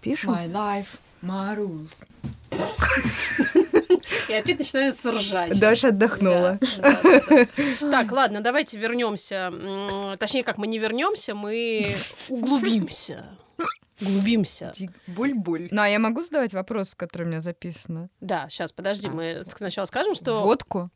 [0.00, 0.30] Пишем?
[0.32, 2.08] My life, my rules.
[4.28, 5.58] И опять начинается ржать.
[5.58, 6.58] Даша отдохнула.
[6.60, 7.46] Да, да, да,
[7.80, 7.90] да.
[7.90, 9.52] Так, ладно, давайте вернемся.
[10.18, 11.96] Точнее, как мы не вернемся, мы
[12.28, 13.24] углубимся.
[14.00, 14.70] Углубимся.
[15.08, 15.68] Буль-буль.
[15.72, 18.08] Ну, а я могу задавать вопрос, который у меня записано?
[18.20, 19.10] Да, сейчас, подожди, А.
[19.10, 20.90] мы сначала скажем, что Водку?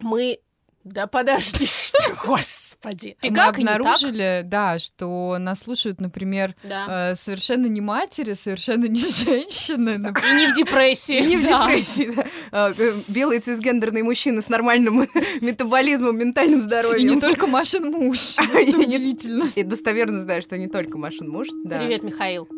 [0.00, 0.38] мы...
[0.86, 3.16] Да подожди, что, господи.
[3.20, 7.10] И Мы как, и обнаружили, да, что нас слушают, например, Да.
[7.10, 9.90] э, совершенно не матери, совершенно не женщины.
[9.96, 11.20] И не в депрессии.
[11.26, 11.66] Не в да.
[11.66, 12.24] депрессии, да.
[12.52, 15.08] А, э, Белые цисгендерные мужчины с нормальным
[15.40, 17.08] метаболизмом, ментальным И здоровьем.
[17.08, 19.44] не только Машин муж, И что удивительно.
[19.56, 21.48] И достоверно знаю, что не только Машин муж.
[21.68, 22.48] Привет, Михаил.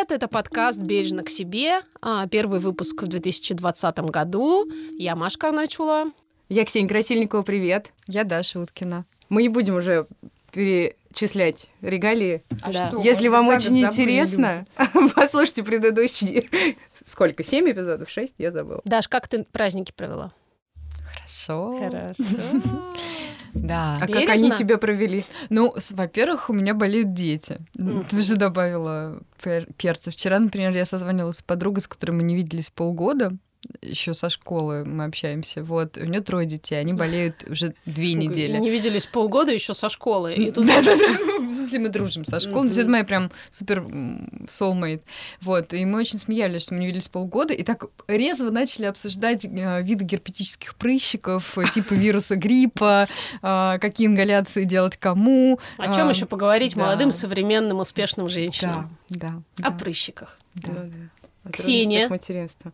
[0.00, 4.66] Привет, это подкаст «Бережно к себе», а, первый выпуск в 2020 году.
[4.96, 6.06] Я Маша Карначула.
[6.48, 7.92] Я Ксения Красильникова, привет.
[8.08, 9.04] Я Даша Уткина.
[9.28, 10.06] Мы не будем уже
[10.52, 12.42] перечислять регалии.
[12.62, 12.88] А Да.
[12.88, 14.66] что, Если может вам очень интересно,
[15.14, 16.48] послушайте предыдущие...
[17.04, 17.42] Сколько?
[17.42, 18.08] Семь эпизодов?
[18.08, 18.36] Шесть?
[18.38, 18.80] Я забыла.
[18.86, 20.32] Даш, как ты праздники провела?
[20.96, 21.04] люди?
[21.12, 21.78] Хорошо.
[21.78, 22.24] Хорошо.
[23.54, 23.96] Да.
[23.96, 24.32] А как Бережно?
[24.32, 25.24] они тебя провели?
[25.48, 27.58] Ну, во-первых, у меня болеют дети.
[27.74, 28.04] Мгм.
[28.04, 30.10] Ты уже добавила пер- перца.
[30.10, 33.32] Вчера, например, я созвонилась с подругой, с которой мы не виделись полгода.
[33.82, 35.62] Еще со школы мы общаемся.
[35.62, 35.98] Вот.
[35.98, 36.80] У нее трое детей.
[36.80, 38.58] Они болеют уже две недели.
[38.58, 40.34] Не виделись полгода еще со школы.
[40.34, 40.64] И тут.
[40.64, 42.66] В смысле, мы дружим со школы.
[42.66, 42.78] Мгм.
[42.78, 43.80] Это моя прям супер
[44.46, 45.02] soulmate.
[45.42, 45.74] Вот.
[45.74, 47.52] И мы очень смеялись, что мы не виделись полгода.
[47.52, 53.08] И так резво начали обсуждать э, виды герпетических прыщиков, типы вируса гриппа,
[53.42, 55.60] э, какие ингаляции делать кому.
[55.76, 56.82] о чем еще поговорить да.
[56.82, 58.96] молодым, современным, успешным женщинам?
[59.10, 59.66] Да, да.
[59.66, 60.38] О да, прыщиках.
[60.54, 60.70] да.
[60.70, 60.90] Ну
[61.44, 61.52] да.
[61.52, 62.08] Ксения.
[62.08, 62.72] материнства.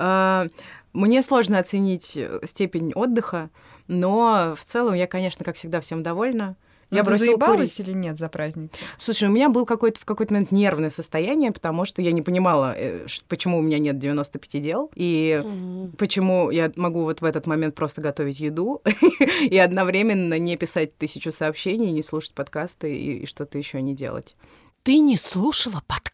[0.00, 0.46] А,
[0.92, 3.50] Мне сложно оценить э, степень отдыха,
[3.86, 6.56] но в целом я, конечно, как всегда, всем довольна.
[6.90, 7.88] Ну, Я ты заебалась курить.
[7.88, 8.76] или нет за праздники?
[8.98, 12.74] Слушай, у меня был какой-то в какой-то момент нервное состояние, потому что я не понимала,
[12.76, 15.92] э, почему у меня нет 95 дел, и Мгм.
[15.92, 18.82] почему я могу вот в этот момент просто готовить еду
[19.42, 24.34] и одновременно не писать тысячу сообщений, не слушать подкасты и, и что-то еще не делать.
[24.82, 26.10] Ты не слушала подкасты?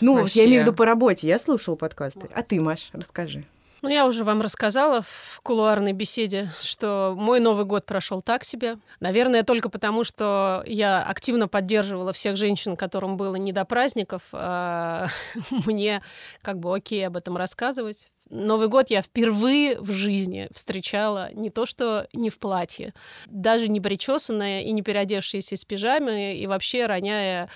[0.00, 0.78] Ну, вот я имею в виду Вообще.
[0.78, 2.28] по работе, я слушала подкасты.
[2.34, 3.44] А ты, Маш, расскажи.
[3.80, 8.78] Ну, я уже вам рассказала в кулуарной беседе, что мой Новый год прошел так себе.
[8.98, 14.22] Наверное, только потому, что я активно поддерживала всех женщин, которым было не до праздников.
[14.32, 15.06] а
[15.66, 16.02] Мне
[16.42, 18.10] как бы окей об этом рассказывать.
[18.30, 22.92] Новый год я впервые в жизни встречала не то, что не в платье,
[23.26, 27.48] даже не причесанная и не переодевшаяся из пижамы, и вообще роняя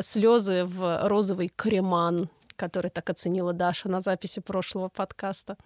[0.00, 5.56] слезы в розовый креман, который так оценила Даша на записи прошлого подкаста.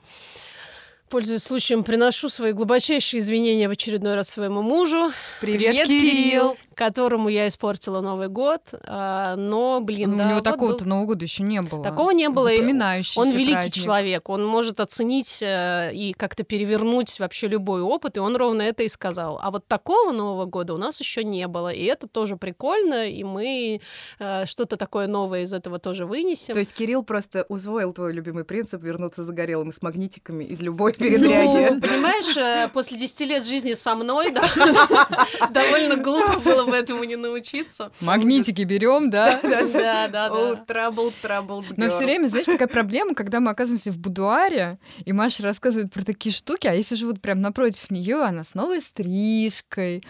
[1.11, 6.57] Пользуясь случаем, приношу свои глубочайшие извинения в очередной раз своему мужу, Привет, Кирилл!
[6.75, 8.61] которому я испортила Новый год.
[8.89, 11.85] А, Но, блин, Ну, да, у него вот такого-то был- Нового года еще не было.
[11.85, 12.49] Такого не было.
[12.49, 13.75] и Запоминающийся Он великий праздник.
[13.75, 18.83] человек, он может оценить э, и как-то перевернуть вообще любой опыт, и он ровно это
[18.83, 19.39] и сказал.
[19.41, 23.23] А вот такого Нового года у нас еще не было, и это тоже прикольно, и
[23.23, 23.81] мы
[24.19, 26.55] э, что-то такое новое из этого тоже вынесем.
[26.55, 30.94] То есть Кирилл просто усвоил твой любимый принцип вернуться загорелым и с магнитиками из любой
[30.99, 31.81] Ну, передряги.
[31.81, 34.43] понимаешь, э, после 10 лет жизни со мной, да,
[35.51, 37.91] довольно глупо было бы этому не научиться.
[38.01, 39.41] Магнитики берем, да?
[39.43, 40.29] Да, да, да.
[40.67, 41.91] trouble, trouble, Но girl.
[41.91, 46.33] все время, знаешь, такая проблема, когда мы оказываемся в будуаре, и Маша рассказывает про такие
[46.33, 50.03] штуки, а я сижу вот прям напротив нее, она с новой стрижкой.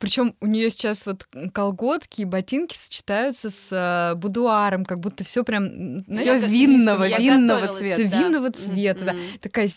[0.00, 5.44] Причем у нее сейчас вот колготки и ботинки сочетаются с э, будуаром, как будто все
[5.44, 8.08] прям, Я винного, винного цвета.
[8.08, 8.18] да.
[8.18, 9.14] винного цвета, да.
[9.40, 9.68] Такая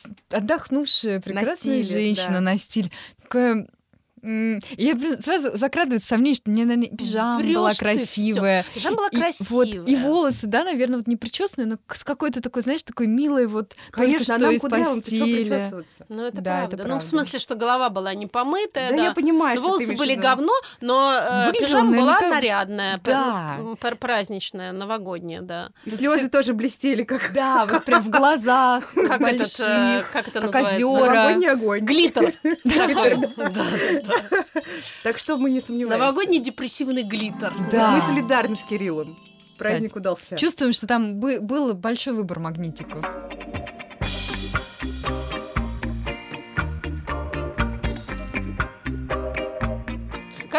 [0.48, 2.42] отдохнувшая, прекрасная стиле, женщина да.
[2.42, 2.92] на стиль.
[3.22, 3.68] Такая...
[4.28, 8.66] И я сразу закрадывается сомнение, что мне, наверное, пижама была Врёшь ты красивая.
[8.74, 9.80] Пижама была И, красивая.
[9.80, 13.48] вот, и волосы, да, наверное, вот не причесанные, но с какой-то такой, знаешь, такой милой
[13.48, 15.72] вот Конечно, только а что из ты чё постели.
[16.10, 16.78] Ну, это Да, это правда.
[16.78, 17.06] Ну, в правда.
[17.06, 19.04] смысле, что голова была не помытая, Да да.
[19.06, 20.22] я понимаю, Ну, что ты Волосы были виду.
[20.24, 21.14] говно, но
[21.48, 23.58] э, пижама была нарядная, Да.
[23.60, 25.70] пр- пр- праздничная, новогодняя, да.
[25.86, 30.42] И слезы тоже блестели, как Да, вот прям в глазах Как этот, э, как это
[30.42, 30.76] как называется?
[30.76, 31.14] озёра.
[31.14, 31.80] новогодний огонь.
[31.86, 32.34] Глиттер.
[32.64, 33.64] Да, да,
[34.04, 34.17] да.
[35.04, 35.98] Так что мы не сомневаемся.
[36.00, 37.54] Новогодний депрессивный глиттер.
[37.72, 37.92] Да.
[37.92, 39.16] Мы солидарны с Кириллом.
[39.58, 40.38] Праздник удался.
[40.38, 43.04] Чувствуем, что там бы- был большой выбор магнитиков.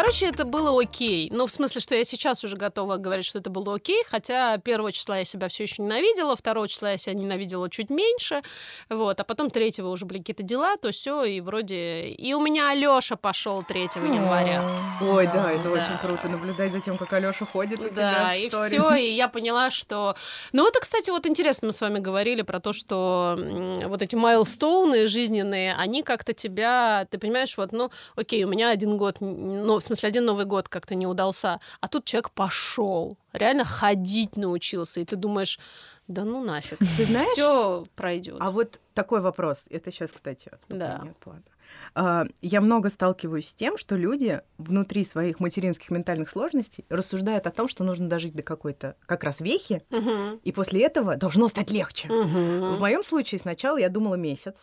[0.09, 1.29] Короче, это было окей.
[1.31, 4.91] Ну, в смысле, что я сейчас уже готова говорить, что это было окей, хотя первого
[4.91, 8.41] числа я себя все еще ненавидела, второго числа я себя ненавидела чуть меньше,
[8.89, 12.07] вот, а потом третьего уже были какие-то дела, то все, и вроде...
[12.07, 14.63] И у меня Алёша пошел 3 января.
[14.99, 18.39] Ой, да, это очень круто наблюдать за тем, как Алёша ходит у тебя Да, в
[18.39, 20.15] и все, и я поняла, что...
[20.53, 23.37] Ну, это, кстати, вот интересно, мы с вами говорили про то, что
[23.85, 28.97] вот эти майлстоуны жизненные, они как-то тебя, ты понимаешь, вот, ну, окей, у меня один
[28.97, 33.65] год, ну, в смысле, один Новый год как-то не удался, а тут человек пошел, реально
[33.65, 35.59] ходить научился, и ты думаешь,
[36.07, 38.37] да ну нафиг, Ты знаешь, все пройдет.
[38.39, 39.65] А вот такой вопрос.
[39.69, 41.09] Это сейчас, кстати, отступление Да.
[41.11, 41.43] от плана.
[41.93, 47.51] А, Я много сталкиваюсь с тем, что люди внутри своих материнских ментальных сложностей рассуждают о
[47.51, 50.39] том, что нужно дожить до какой-то как раз вехи, Мгм.
[50.43, 52.07] и после этого должно стать легче.
[52.07, 52.73] Мгм.
[52.73, 54.55] В моем случае сначала я думала месяц,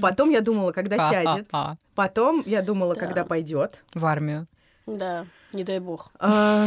[0.00, 1.48] потом я думала, когда сядет,
[1.94, 3.00] потом я думала, Да.
[3.00, 3.82] когда пойдет.
[3.94, 4.46] В армию.
[4.86, 6.10] Да, не дай бог.
[6.18, 6.66] А,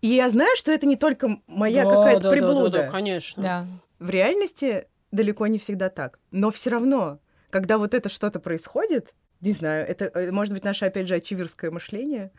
[0.00, 2.70] И я знаю, что это не только моя Да, какая-то да, да, приблуда.
[2.70, 3.42] Да, да, конечно.
[3.42, 3.66] Да.
[3.98, 6.18] В реальности далеко не всегда так.
[6.30, 7.20] Но все равно,
[7.50, 11.70] когда вот это что-то происходит, не знаю, это э, может быть наше, опять же, ачиверское
[11.70, 12.32] мышление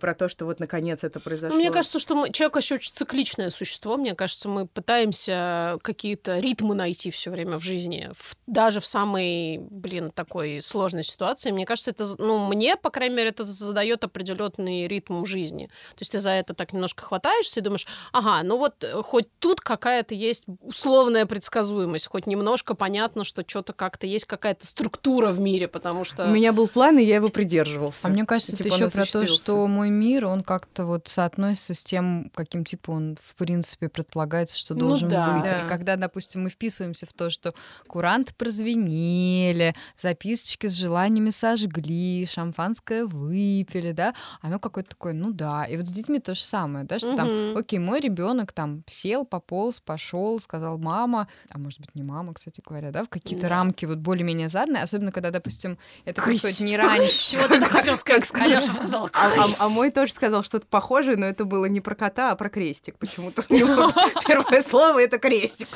[0.00, 1.56] про то, что вот наконец это произошло.
[1.56, 3.96] Ну, Мне кажется, что мы, человек еще очень цикличное существо.
[3.96, 9.58] Мне кажется, мы пытаемся какие-то ритмы найти все время в жизни, в- даже в самой,
[9.58, 11.50] блин, такой сложной ситуации.
[11.50, 15.66] Мне кажется, это, ну, мне, по крайней мере, это задает определенный ритм жизни.
[15.66, 19.26] То есть ты за это так немножко хватаешься и думаешь, ага, ну вот э, хоть
[19.38, 25.40] тут какая-то есть условная предсказуемость, хоть немножко понятно, что что-то как-то есть какая-то структура в
[25.40, 26.24] мире, потому что...
[26.24, 27.98] У меня был план, и я его придерживался.
[28.02, 29.42] А мне кажется, Типа это еще про то, осуществился.
[29.66, 34.56] Что мой мир, он как-то вот соотносится с тем, каким типа он в принципе предполагается,
[34.58, 35.32] что Ну должен да.
[35.32, 35.44] быть.
[35.50, 35.58] Да.
[35.58, 37.52] И когда, допустим, мы вписываемся в то, что
[37.88, 45.64] куранты прозвенели, записочки с желаниями сожгли, шампанское выпили, да, оно какое-то такое, ну да.
[45.64, 47.58] И вот с детьми то же самое, да, что там, Мгм.
[47.58, 52.62] окей, мой ребенок там сел, пополз, пошел, сказал мама, а может быть не мама, кстати
[52.64, 53.48] говоря, да, в какие-то Да.
[53.48, 57.32] рамки вот более-менее заданные, особенно когда, допустим, это происходит не раньше.
[57.32, 58.30] Чего ты хотел сказать?
[58.34, 59.28] Алёша сказала, А,
[59.60, 62.98] а- мой тоже сказал что-то похожее, но это было не про кота, а про крестик.
[62.98, 63.92] Почему-то у него
[64.26, 65.68] первое слово это крестик.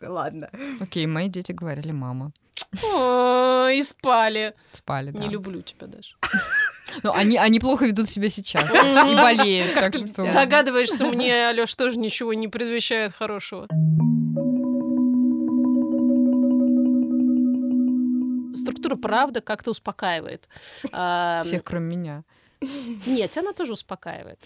[0.00, 0.50] Ладно.
[0.80, 2.32] Окей, мои дети говорили мама.
[2.72, 4.54] И спали.
[4.72, 5.20] Спали, да.
[5.20, 6.14] Не люблю тебя даже.
[7.02, 9.74] Но они, они плохо ведут себя сейчас и болеют.
[9.74, 10.32] Так ты что...
[10.32, 13.68] Догадываешься, мне Алёш тоже ничего не предвещает хорошего.
[18.54, 20.48] Структура правда как-то успокаивает.
[20.82, 22.24] Всех, кроме меня.
[23.06, 24.40] Нет, она тоже успокаивает.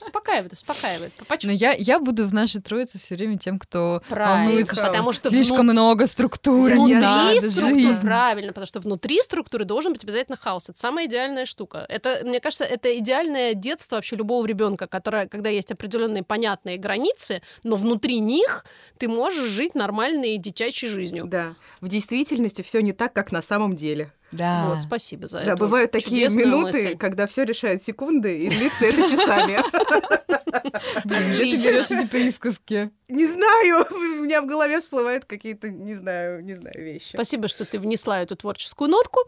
[0.00, 1.12] Успокаивает, успокаивает.
[1.42, 5.12] Но я, я буду в нашей троице все время тем, кто Правильно, волнуется, что потому
[5.12, 8.02] что слишком много структуры, Внутри надо, структуры, жизнь.
[8.02, 10.68] правильно, потому что внутри структуры должен быть обязательно хаос.
[10.68, 11.86] Это самая идеальная штука.
[11.88, 17.42] Это, мне кажется, это идеальное детство вообще любого ребенка, которое, когда есть определенные понятные границы,
[17.64, 18.64] но внутри них
[18.98, 21.26] ты можешь жить нормальной детячей жизнью.
[21.26, 21.54] Да.
[21.80, 24.12] В действительности все не так, как на самом деле.
[24.32, 24.70] Да.
[24.70, 26.96] Вот, спасибо за Да, эту бывают такие минуты, мысль.
[26.96, 29.58] когда все решают секунды, и длится это часами.
[31.04, 32.90] Где ты берешь эти присказки?
[33.08, 37.10] Не знаю, у меня в голове всплывают какие-то, не знаю, не знаю, вещи.
[37.14, 39.20] Спасибо, что ты внесла эту творческую нотку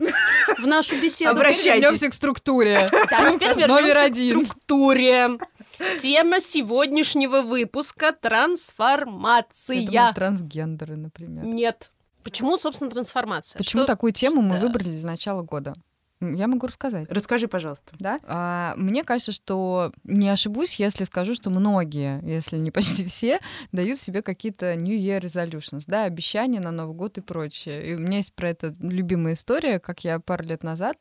[0.58, 1.30] в нашу беседу.
[1.32, 1.82] Обращайтесь.
[1.82, 2.88] Вернемся к структуре.
[3.11, 5.28] Да, теперь вернемся к структуре.
[6.00, 9.87] Тема сегодняшнего выпуска— Я трансформация.
[9.87, 11.44] думала, трансгендеры, например.
[11.44, 11.90] Нет.
[12.25, 13.59] Почему, собственно, трансформация?
[13.59, 15.75] Почему Что- такую тему мы выбрали для начала года?
[16.33, 17.11] Я могу рассказать.
[17.11, 17.93] Расскажи, пожалуйста.
[17.99, 18.21] Да?
[18.25, 23.40] А, мне кажется, что не ошибусь, если скажу, что многие, если не почти все,
[23.73, 27.87] дают себе какие-то New Year resolutions, да, обещания на Новый год и прочее.
[27.87, 30.97] И у меня есть про это любимая история, как я пару лет назад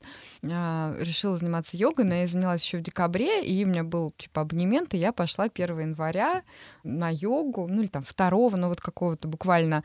[0.49, 4.41] а, решила заниматься йогой, но я занялась еще в декабре, и у меня был типа
[4.41, 6.43] абонемент, и я пошла 1 января
[6.83, 9.83] на йогу, ну или там 2, ну вот какого-то буквально.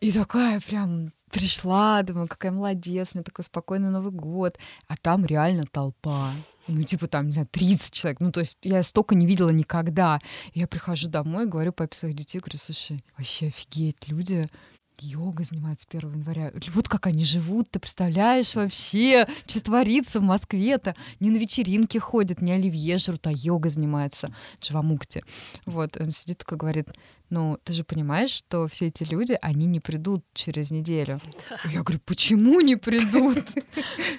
[0.00, 4.58] И такая прям пришла, думаю, какая молодец, у меня такой спокойный Новый год.
[4.88, 6.32] А там реально толпа.
[6.66, 8.20] Ну, типа там, не знаю, 30 человек.
[8.20, 10.18] Ну, то есть я столько не видела никогда.
[10.54, 14.48] Я прихожу домой, говорю папе своих детей, говорю, слушай, вообще офигеть, люди
[14.98, 16.52] йогой занимаются 1 января.
[16.74, 20.96] Вот как они живут, ты представляешь вообще, что творится в Москве-то.
[21.20, 24.34] Не на вечеринке ходят, не оливье жрут, а йога занимается.
[24.60, 25.22] Дживамукти.
[25.66, 26.88] Вот, он сидит такой, говорит,
[27.28, 31.20] ну, ты же понимаешь, что все эти люди, они не придут через неделю.
[31.64, 33.38] Я говорю, почему не придут?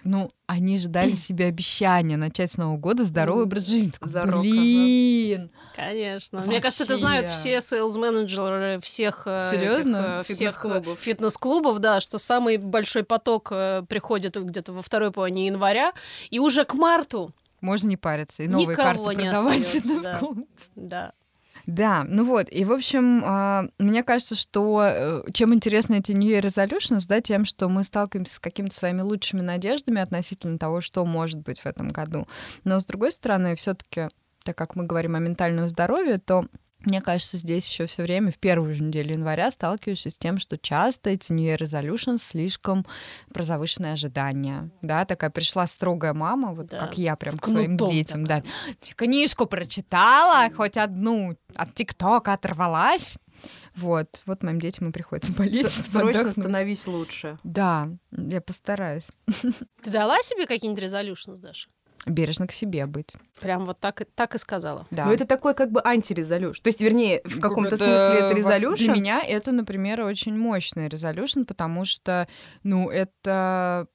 [0.03, 3.91] Ну, они же дали себе обещание начать с Нового года здоровый образ жизни.
[4.01, 5.51] Блин!
[5.75, 6.41] Конечно.
[6.45, 10.19] Мне кажется, это знают все сейлс-менеджеры всех э, Серьезно?
[10.19, 10.53] Э, всех
[10.99, 11.79] фитнес-клубов.
[11.79, 15.91] да, что самый большой поток э, приходит где-то во второй половине января,
[16.29, 20.13] и уже к марту можно не париться и новые Никого карты продавать в остаётся, да.
[20.13, 20.47] фитнес-клуб.
[20.75, 21.13] Да.
[21.67, 26.29] Да, ну вот, и, в общем, а, мне кажется, что э, чем интересны эти New
[26.29, 31.05] Year Resolutions, да, тем, что мы сталкиваемся с какими-то своими лучшими надеждами относительно того, что
[31.05, 32.25] может быть в этом году.
[32.63, 34.07] Но, с другой стороны, все таки
[34.47, 36.45] так как мы говорим о ментальном здоровье, то
[36.87, 40.57] мне кажется, здесь еще все время, в первую же неделю января, сталкиваешься с тем, что
[40.57, 42.85] часто эти New Year Resolutions слишком
[43.33, 44.69] про завышенные ожидания.
[44.81, 48.43] Да, такая пришла строгая мама, вот Да, как я прям к своим детям, такая.
[48.43, 48.93] да.
[48.95, 53.17] Книжку прочитала, хоть одну, от ТикТока оторвалась.
[53.75, 55.69] Вот, вот моим детям и приходится болеть.
[55.69, 56.33] Срочно отдохнуть.
[56.33, 57.37] становись лучше.
[57.43, 59.09] Да, я постараюсь.
[59.83, 61.69] Ты дала себе какие-нибудь резолюшны, Даша?
[62.05, 63.13] Бережно к себе быть.
[63.41, 64.85] Прям вот так, и- так и сказала.
[64.91, 65.05] Да.
[65.05, 66.61] Но это такой как бы антирезолюшн.
[66.63, 68.83] То есть, вернее, в каком-то Это смысле это резолюшн.
[68.85, 72.27] Для меня это, например, очень мощный резолюшн, потому что,
[72.63, 73.87] ну, это...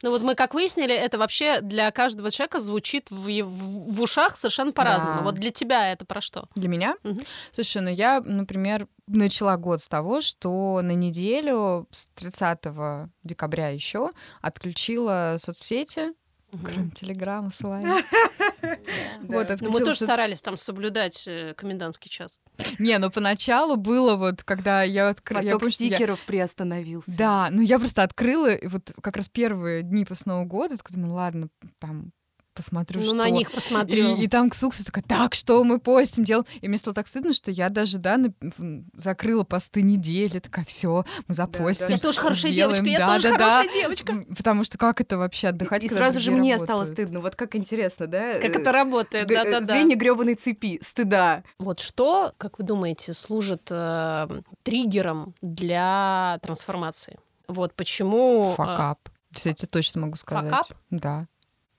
[0.00, 4.36] Ну вот мы, как выяснили, это вообще для каждого человека звучит в, в- в ушах
[4.36, 5.16] совершенно по-разному.
[5.16, 5.22] Да.
[5.24, 6.48] Вот для тебя это про что?
[6.54, 6.94] Для меня?
[7.02, 7.18] Мгм.
[7.50, 14.10] Слушай, ну я, например, начала год с того, что на неделю с 30 декабря еще
[14.40, 16.12] отключила соцсети,
[16.50, 17.88] кроме Телеграма с вами.
[19.22, 22.40] Вот, Ну, мы тоже старались там соблюдать э, комендантский час.
[22.78, 25.42] Не, ну поначалу было вот, когда я открыла...
[25.42, 27.16] я Поток стикеров приостановился.
[27.16, 31.12] Да, ну я просто открыла, и вот как раз первые дни после Нового года, думаю,
[31.12, 32.12] ладно, там
[32.58, 33.14] посмотрю, ну, что.
[33.16, 34.16] на них посмотрю.
[34.16, 36.44] И, и там Ксукса такая, так, что мы постим, делаем.
[36.60, 41.04] И мне стало так стыдно, что я даже, да, в- закрыла посты недели, такая, все,
[41.26, 41.86] мы запостим.
[41.86, 41.94] да.
[41.94, 42.84] Я тоже хорошая сделаем».
[42.84, 43.50] девочка, я Да, тоже да, да.
[43.50, 44.12] хорошая девочка.
[44.12, 46.94] М, Потому что как это вообще отдыхать, И когда сразу же мне стало работают?
[46.98, 47.20] стыдно.
[47.20, 48.34] Вот как интересно, да?
[48.34, 49.74] Как Э, это работает, г- да-да-да.
[49.74, 51.44] Звенья грёбаной цепи, стыда.
[51.58, 54.28] Вот что, как вы думаете, служит э,
[54.62, 57.18] триггером для трансформации?
[57.46, 58.50] Вот почему...
[58.52, 58.98] э, Факап.
[59.32, 60.50] Кстати, точно могу сказать.
[60.50, 60.66] Факап?
[60.90, 61.26] Да.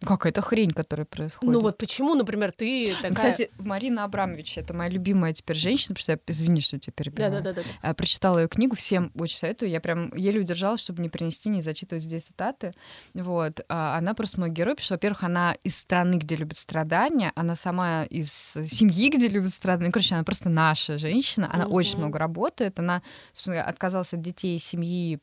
[0.01, 1.53] Какая-то хрень, которая происходит.
[1.53, 3.13] Ну вот почему, например, ты такая...
[3.13, 6.94] Кстати, Марина Абрамович, это моя любимая теперь женщина, потому что я, извини, что я тебя
[6.96, 7.32] перебиваю.
[7.34, 7.62] Да-да-да.
[7.82, 9.70] А, прочитала ее книгу, всем очень советую.
[9.70, 12.74] Я прям еле удержалась, чтобы не принести, не зачитывать здесь цитаты.
[13.13, 13.60] Вот.
[13.68, 17.56] А, Она просто мой герой, потому что, во-первых, она из страны, где любят страдания, она
[17.56, 18.32] сама из
[18.68, 19.88] семьи, где любят страдания.
[19.88, 21.74] Ну, короче, она просто наша женщина, она Мгм.
[21.74, 23.01] очень много работает, она,
[23.34, 25.20] собственно, отказалась от детей и семьи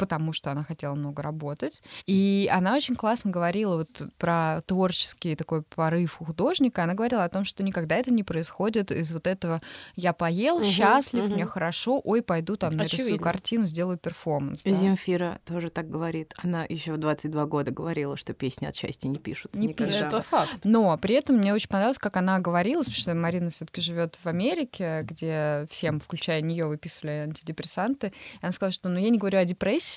[0.00, 1.82] потому что она хотела много работать.
[2.06, 6.82] И она очень классно говорила вот про творческий такой порыв у художника.
[6.82, 9.60] Она говорила о том, что никогда это не происходит из вот этого
[9.96, 11.34] «я поел, Мгм, счастлив, мгм.
[11.34, 13.24] мне хорошо, ой, пойду там нарисую Очевидно.
[13.24, 14.62] картину, сделаю перформанс».
[14.62, 14.72] да».
[14.72, 16.32] Земфира тоже так говорит.
[16.42, 19.92] Она еще в 22 года говорила, что песни от счастья не пишутся Не никогда.
[19.92, 20.06] пишутся.
[20.16, 20.60] Это факт.
[20.64, 24.26] Но при этом мне очень понравилось, как она говорила, потому что Марина все-таки живет в
[24.26, 28.06] Америке, где всем, включая нее, выписывали антидепрессанты.
[28.08, 29.89] И она сказала, что ну, я не говорю о депрессии,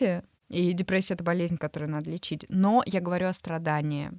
[0.50, 4.12] и депрессия это болезнь, которую надо лечить, но я говорю о страдании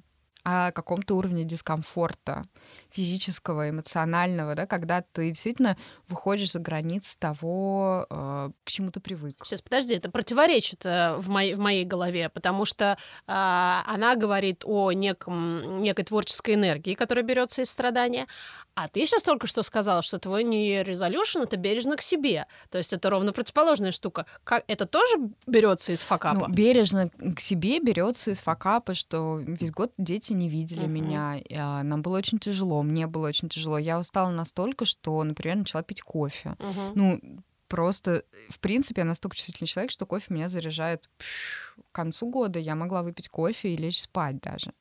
[0.45, 2.45] о каком-то уровне дискомфорта
[2.91, 5.75] физического, эмоционального, да, когда ты действительно
[6.07, 9.43] выходишь за границы того, э, к чему ты привык.
[9.43, 14.61] Сейчас, подожди, это противоречит э, в, моей, в моей голове, потому что а, она говорит
[14.65, 18.27] о неком, некой творческой энергии, которая берется из страдания,
[18.75, 22.45] а ты сейчас только что сказала, что твой New Year Resolution— это бережно к себе.
[22.69, 24.25] То есть это ровно противоположная штука.
[24.43, 25.15] Как, это тоже
[25.47, 26.47] берется из факапа?
[26.47, 30.91] Ну, бережно к себе берется из факапа, что весь год дети не видели Мгм.
[30.93, 31.41] меня.
[31.55, 33.77] а, Нам было очень тяжело, мне было очень тяжело.
[33.77, 36.55] Я устала настолько, что, например, начала пить кофе.
[36.59, 36.91] Мгм.
[36.95, 37.21] Ну,
[37.67, 42.59] просто, в принципе, я настолько чувствительный человек, что кофе меня заряжает пш, к концу года.
[42.59, 44.73] Я могла выпить кофе и лечь спать даже.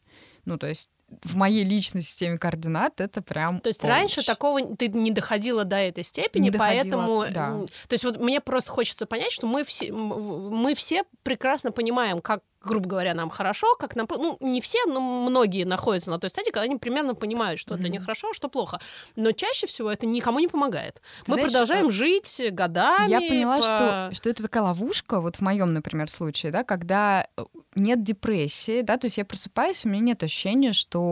[0.45, 0.91] Ну, то есть
[1.23, 3.97] в моей личной системе координат это прям То есть помощь.
[3.99, 7.67] раньше такого ты не доходила до этой степени, Не доходила, поэтому, да.
[7.89, 12.43] то есть вот мне просто хочется понять, что мы все, мы все прекрасно понимаем, как
[12.67, 14.07] грубо говоря, нам хорошо, как нам...
[14.11, 17.89] Ну, не все, но многие находятся на той стадии, когда они примерно понимают, что для
[17.89, 17.93] Мгм.
[17.93, 18.81] них хорошо, а что плохо.
[19.17, 20.95] Но чаще всего это никому не помогает.
[20.95, 23.11] Ты Мы знаешь, продолжаем э, жить годами.
[23.11, 27.27] Я поняла, по- что, что это такая ловушка, вот в моем, например, случае, да, когда
[27.37, 27.45] э,
[27.75, 31.04] нет депрессии, да, то есть я просыпаюсь, у меня нет ощущения, что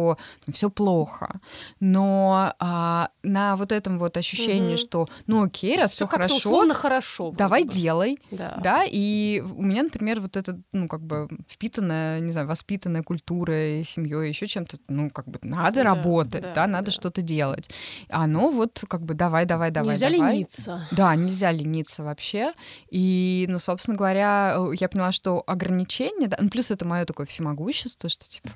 [0.51, 1.41] все плохо,
[1.81, 4.77] но а, на вот этом вот ощущении, Мгм.
[4.77, 7.33] что, ну окей, раз все хорошо, условно хорошо.
[7.37, 7.73] давай бы.
[7.73, 8.59] делай, Да.
[8.63, 13.85] да, и у меня, например, вот этот, ну как бы впитанная, не знаю, воспитанная культурой,
[13.85, 16.93] семьей, еще чем-то, ну, как бы надо да, работать, да, да надо да.
[16.93, 17.69] что-то делать.
[18.09, 20.35] Оно вот как бы давай, давай, давай, нельзя давай.
[20.35, 20.87] лениться.
[20.91, 22.53] Да, нельзя лениться вообще.
[22.91, 28.09] И, ну, собственно говоря, я поняла, что ограничения, да, ну, плюс это мое такое всемогущество,
[28.09, 28.51] что типа,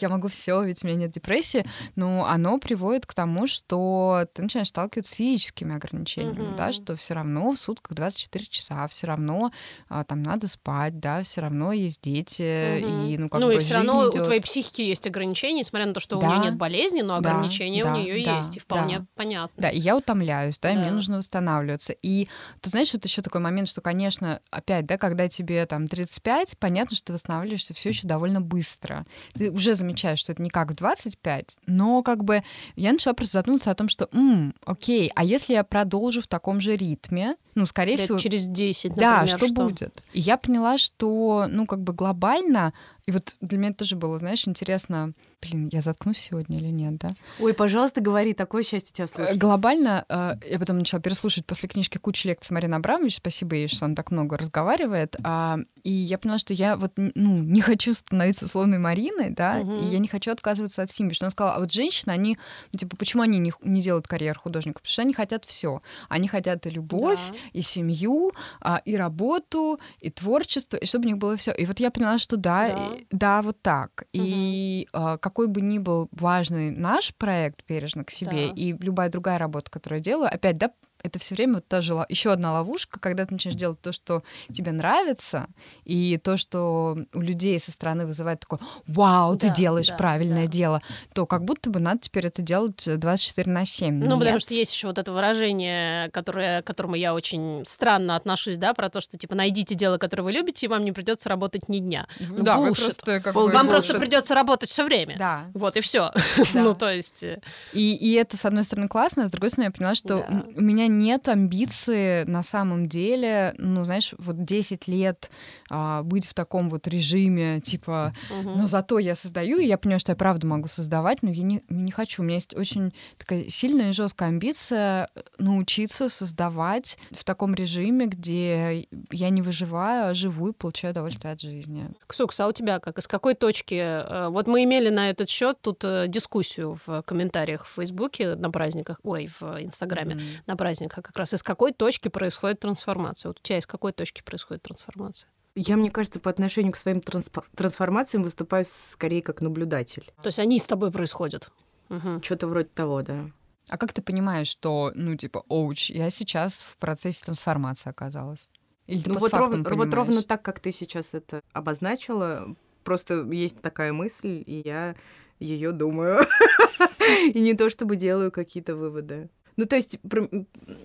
[0.00, 1.64] я могу все, ведь у меня нет депрессии,
[1.96, 6.56] но оно приводит к тому, что ты начинаешь сталкиваться с физическими ограничениями, mm-hmm.
[6.56, 9.50] да, что все равно в сутках 24 часа, все равно
[9.88, 13.08] а, там надо спать, да, все равно есть дети, mm-hmm.
[13.08, 14.20] и ну как ну, бы и все равно идет...
[14.20, 17.16] у твоей психики есть ограничения, несмотря на то, что да, у нее нет болезни, но
[17.16, 19.06] ограничения да, у нее да, есть, и вполне да.
[19.14, 19.62] понятно.
[19.62, 21.94] Да, и я утомляюсь, да, да, мне нужно восстанавливаться.
[22.02, 22.28] И
[22.60, 26.96] ты знаешь, вот еще такой момент, что, конечно, опять, да, когда тебе там 35, понятно,
[26.96, 29.04] что ты восстанавливаешься все еще довольно быстро.
[29.34, 32.42] Ты уже замечаешь, что это не как в 25, но как бы
[32.76, 36.60] я начала просто задуматься о том, что, м, окей, а если я продолжу в таком
[36.60, 38.18] же ритме, ну, скорее Лет всего...
[38.18, 40.04] через 10, например, Да, что, что будет?
[40.12, 42.72] И я поняла, что, ну, как бы глобально
[43.08, 47.14] и вот для меня тоже было, знаешь, интересно, блин, я заткнусь сегодня или нет, да?
[47.40, 49.34] Ой, пожалуйста, говори, такое счастье тебя слышать.
[49.34, 53.66] Э, глобально, э, я потом начала переслушать после книжки кучу лекций Марины Абрамович, спасибо ей,
[53.66, 57.94] что он так много разговаривает, а, и я поняла, что я вот, ну, не хочу
[57.94, 59.76] становиться условной Мариной, да, угу.
[59.76, 62.36] и я не хочу отказываться от семьи, что она сказала, а вот женщины, они,
[62.74, 64.80] ну, типа, почему они не, не делают карьеру художника?
[64.80, 65.80] Потому что они хотят все.
[66.10, 67.36] Они хотят и любовь, да.
[67.54, 71.52] и семью, а, и работу, и творчество, и чтобы у них было все.
[71.52, 74.04] И вот я поняла, что да, да, да вот так.
[74.12, 78.54] И э, какой бы ни был важный наш проект бережно к себе, да.
[78.54, 80.70] и любая другая работа, которую я делаю, опять, да,
[81.02, 84.22] это все время вот та же еще одна ловушка, когда ты начинаешь делать то, что
[84.52, 85.46] тебе нравится,
[85.84, 90.46] и то, что у людей со стороны вызывает такое «Вау, да, ты делаешь да, правильное
[90.46, 90.52] да.
[90.52, 90.82] дело»,
[91.14, 93.94] то как будто бы надо теперь это делать 24 на 7.
[93.94, 94.18] Ну, Нет.
[94.18, 98.74] потому что есть еще вот это выражение, которое, к которому я очень странно отношусь, да,
[98.74, 101.78] про то, что типа найдите дело, которое вы любите, и вам не придется работать ни
[101.78, 102.06] дня.
[102.18, 105.16] Ну, да, просто, как вам просто придется работать все время.
[105.16, 105.46] Да.
[105.54, 106.12] Вот и все.
[106.54, 106.62] Да.
[106.62, 107.24] ну, то есть.
[107.24, 107.40] Э,
[107.72, 110.44] и, и это, с одной стороны, классно, а с другой стороны, я поняла, что да.
[110.56, 115.30] у меня нет амбиции на самом деле, ну, знаешь, вот 10 лет
[115.70, 118.50] а, быть в таком вот режиме, типа, угу.
[118.50, 121.62] но зато я создаю, и я понимаю, что я правда могу создавать, но я не,
[121.68, 122.22] не хочу.
[122.22, 128.06] У меня есть очень такая сильная и жесткая амбиция э, научиться создавать в таком режиме,
[128.06, 131.88] где я не выживаю, а живу и получаю удовольствие от жизни.
[132.06, 132.98] Ксукс, а у тебя как?
[132.98, 133.74] Из какой точки?
[133.74, 138.50] Э, вот мы имели на этот счет тут э, дискуссию в комментариях в Фейсбуке на
[138.50, 140.42] праздниках, ой, в Инстаграме mm-hmm.
[140.46, 143.30] на праздниках как раз из какой точки происходит трансформация?
[143.30, 145.30] Вот у тебя из какой точки происходит трансформация?
[145.54, 150.12] Я, мне кажется, по отношению к своим трансформациям выступаю скорее как наблюдатель.
[150.22, 151.50] То есть они с тобой происходят?
[151.88, 152.22] Угу.
[152.22, 153.30] Что-то вроде того, да.
[153.68, 158.50] А как ты понимаешь, что, ну, типа, оуч, я сейчас в процессе трансформации оказалась?
[158.86, 162.46] Или ты ну, вот ровно, вот ровно так, как ты сейчас это обозначила,
[162.84, 164.96] просто есть такая мысль, и я
[165.38, 166.20] ее думаю.
[167.34, 169.30] И не то чтобы делаю какие-то выводы.
[169.58, 169.98] Ну, то есть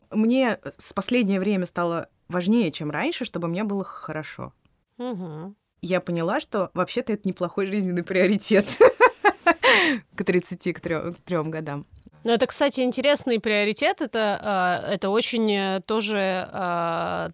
[0.10, 4.52] мне с последнее время стало важнее, чем раньше, чтобы мне было хорошо.
[4.98, 5.54] Угу.
[5.82, 8.66] Я поняла, что вообще-то это неплохой жизненный приоритет
[10.16, 11.86] к 30, к 3 годам.
[12.24, 14.02] Ну, это, кстати, интересный приоритет.
[14.02, 17.30] Это, а, это очень э, тоже а,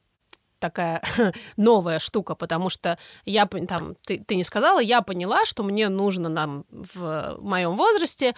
[0.60, 1.02] такая
[1.58, 6.30] новая штука, потому что я там ты, ты не сказала, я поняла, что мне нужно
[6.30, 8.36] нам в моем возрасте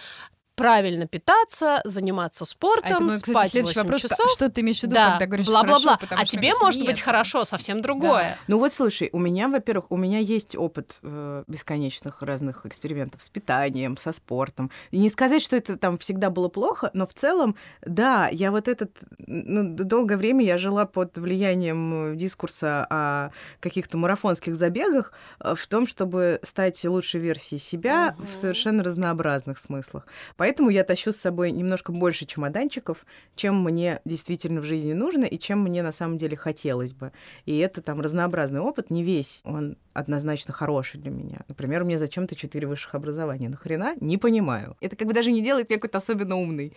[0.54, 4.30] правильно питаться, заниматься спортом, а это мой, кстати, спать 8 вопрос, часов.
[4.32, 5.96] Что ты имеешь в виду, да, когда говоришь бла-бла-бла.
[5.96, 6.90] Хорошо, а тебе может нет.
[6.90, 8.22] быть хорошо совсем другое.
[8.22, 8.38] Да.
[8.48, 13.28] Ну вот слушай, у меня, во-первых, у меня есть опыт э, бесконечных разных экспериментов с
[13.28, 14.70] питанием, со спортом.
[14.90, 18.68] И не сказать, что это там всегда было плохо, но в целом, да, я вот
[18.68, 25.66] этот, ну, долгое время я жила под влиянием дискурса о каких-то марафонских забегах э, в
[25.66, 28.26] том, чтобы стать лучшей версией себя угу.
[28.26, 30.06] в совершенно разнообразных смыслах.
[30.42, 35.38] Поэтому я тащу с собой немножко больше чемоданчиков, чем мне действительно в жизни нужно и
[35.38, 37.12] чем мне на самом деле хотелось бы.
[37.46, 41.42] И это там разнообразный опыт, не весь, он однозначно хороший для меня.
[41.46, 43.50] Например, мне зачем-то четыре высших образования.
[43.50, 43.94] Нахрена?
[44.00, 44.76] Не понимаю.
[44.80, 46.72] Это как бы даже не делает меня какой-то особенно умный.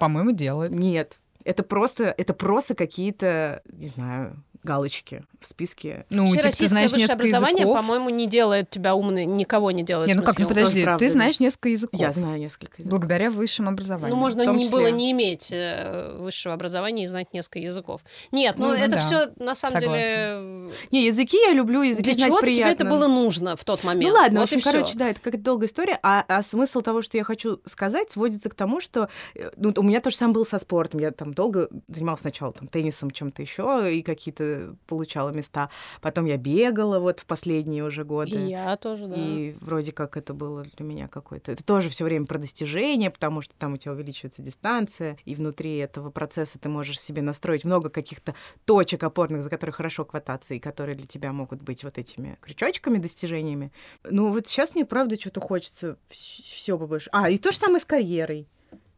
[0.00, 0.70] По-моему, делает.
[0.70, 1.20] Нет.
[1.44, 6.04] Это просто, это просто какие-то, не знаю, галочки в списке.
[6.10, 7.78] Ну, типа, ты знаешь несколько образование, языков.
[7.78, 10.08] по-моему, не делает тебя умным, никого не делает.
[10.08, 11.98] Не, ну как, ну подожди, ты знаешь несколько языков.
[11.98, 12.90] Я знаю несколько языков.
[12.90, 14.14] Благодаря высшему образованию.
[14.14, 18.02] Ну, можно не было не иметь э, высшего образования и знать несколько языков.
[18.32, 18.98] Нет, ну, ну это да.
[18.98, 19.98] все на самом Согласна.
[19.98, 20.72] деле...
[20.90, 22.74] Не, языки я люблю, языки Для знать чего приятно.
[22.74, 24.12] тебе это было нужно в тот момент?
[24.12, 27.02] Ну ладно, вот в общем, короче, да, это как долгая история, а, а смысл того,
[27.02, 30.34] что я хочу сказать, сводится к тому, что э, ну, у меня то же самое
[30.34, 31.00] было со спортом.
[31.00, 35.70] Я там долго занималась сначала там, теннисом, чем-то еще, и какие-то э, получала места.
[36.00, 38.46] Потом я бегала вот в последние уже годы.
[38.46, 39.14] И я тоже, да.
[39.16, 41.52] И вроде как это было для меня какое-то...
[41.52, 45.76] Это тоже все время про достижение, потому что там у тебя увеличивается дистанция, и внутри
[45.76, 48.34] этого процесса ты можешь себе настроить много каких-то
[48.64, 52.98] точек опорных, за которые хорошо хвататься, и которые для тебя могут быть вот этими крючочками,
[52.98, 53.72] достижениями.
[54.04, 57.08] Ну вот сейчас мне правда что-то хочется все побольше.
[57.12, 58.48] А, и то же самое с карьерой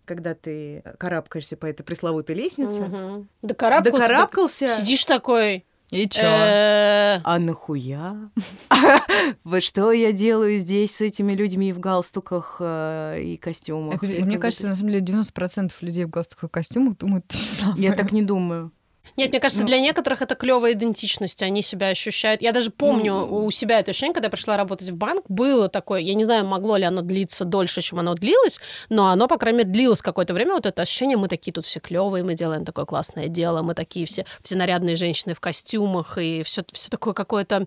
[0.05, 2.83] когда ты карабкаешься по этой пресловутой лестнице.
[2.83, 3.27] Угу.
[3.43, 3.99] Докарабкался.
[4.09, 4.67] Докарабкался.
[4.69, 5.65] Сидишь такой.
[5.91, 6.23] И чё?
[6.23, 8.31] э, А нахуя?
[9.45, 14.01] Вот что я делаю здесь с этими людьми в галстуках э, и костюмах?
[14.03, 17.83] Мне кажется, на самом деле 90% людей в галстуках и костюмах думают то же самое.
[17.83, 18.73] Я так не думаю.
[19.17, 19.67] Нет, мне кажется, Ну.
[19.67, 22.41] для некоторых это клевая идентичность, они себя ощущают.
[22.41, 23.45] Я даже помню Ну.
[23.45, 26.47] у себя это ощущение, когда я пришла работать в банк, было такое, я не знаю,
[26.47, 30.35] могло ли оно длиться дольше, чем оно длилось, но оно, по крайней мере, длилось какое-то
[30.35, 33.75] время, вот это ощущение, мы такие тут все клевые, мы делаем такое классное дело, мы
[33.75, 37.67] такие все, все нарядные женщины в костюмах, и все, все такое какое-то...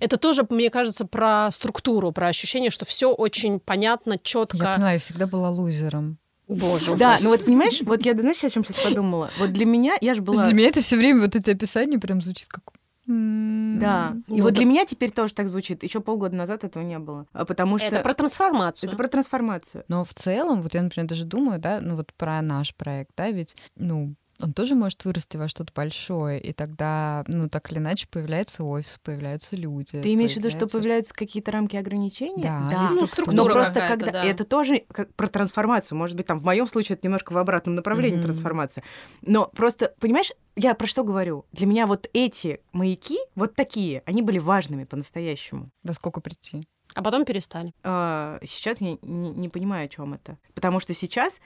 [0.00, 4.58] Это тоже, мне кажется, про структуру, про ощущение, что все очень понятно, Я четко.
[4.58, 6.18] поняла, я всегда была лузером.
[6.48, 9.30] Боже Да, ну вот понимаешь, вот я, знаешь, о чем сейчас подумала?
[9.38, 10.44] Вот для меня, я же была...
[10.44, 12.62] Для меня это все время вот это описание прям звучит как...
[13.08, 14.14] м, Да.
[14.28, 14.56] И Ну вот да.
[14.56, 15.82] для меня теперь тоже так звучит.
[15.82, 17.26] Еще полгода назад этого не было.
[17.32, 18.88] А Потому что Это про трансформацию.
[18.88, 19.84] это про трансформацию.
[19.88, 23.30] Но в целом, вот я, например, даже думаю, да, ну вот про наш проект, да,
[23.30, 28.08] ведь, ну, он тоже может вырасти во что-то большое, и тогда, ну, так или иначе,
[28.10, 30.02] появляется офис, появляются люди.
[30.02, 32.42] Ты имеешь в виду, что появляются какие-то рамки ограничения?
[32.42, 33.36] Да, Ну, структура.
[33.36, 34.24] Но просто когда да.
[34.24, 37.74] это тоже как про трансформацию, может быть, там в моем случае это немножко в обратном
[37.76, 38.24] направлении Мгм.
[38.26, 38.82] трансформация.
[39.22, 41.46] Но просто, понимаешь, я про что говорю?
[41.52, 45.70] Для меня вот эти маяки, вот такие, они были важными по-настоящему.
[45.82, 46.66] Во сколько прийти?
[46.94, 47.72] А потом перестали.
[47.82, 50.38] А, сейчас я не, не понимаю, о чем это.
[50.54, 51.40] Потому что сейчас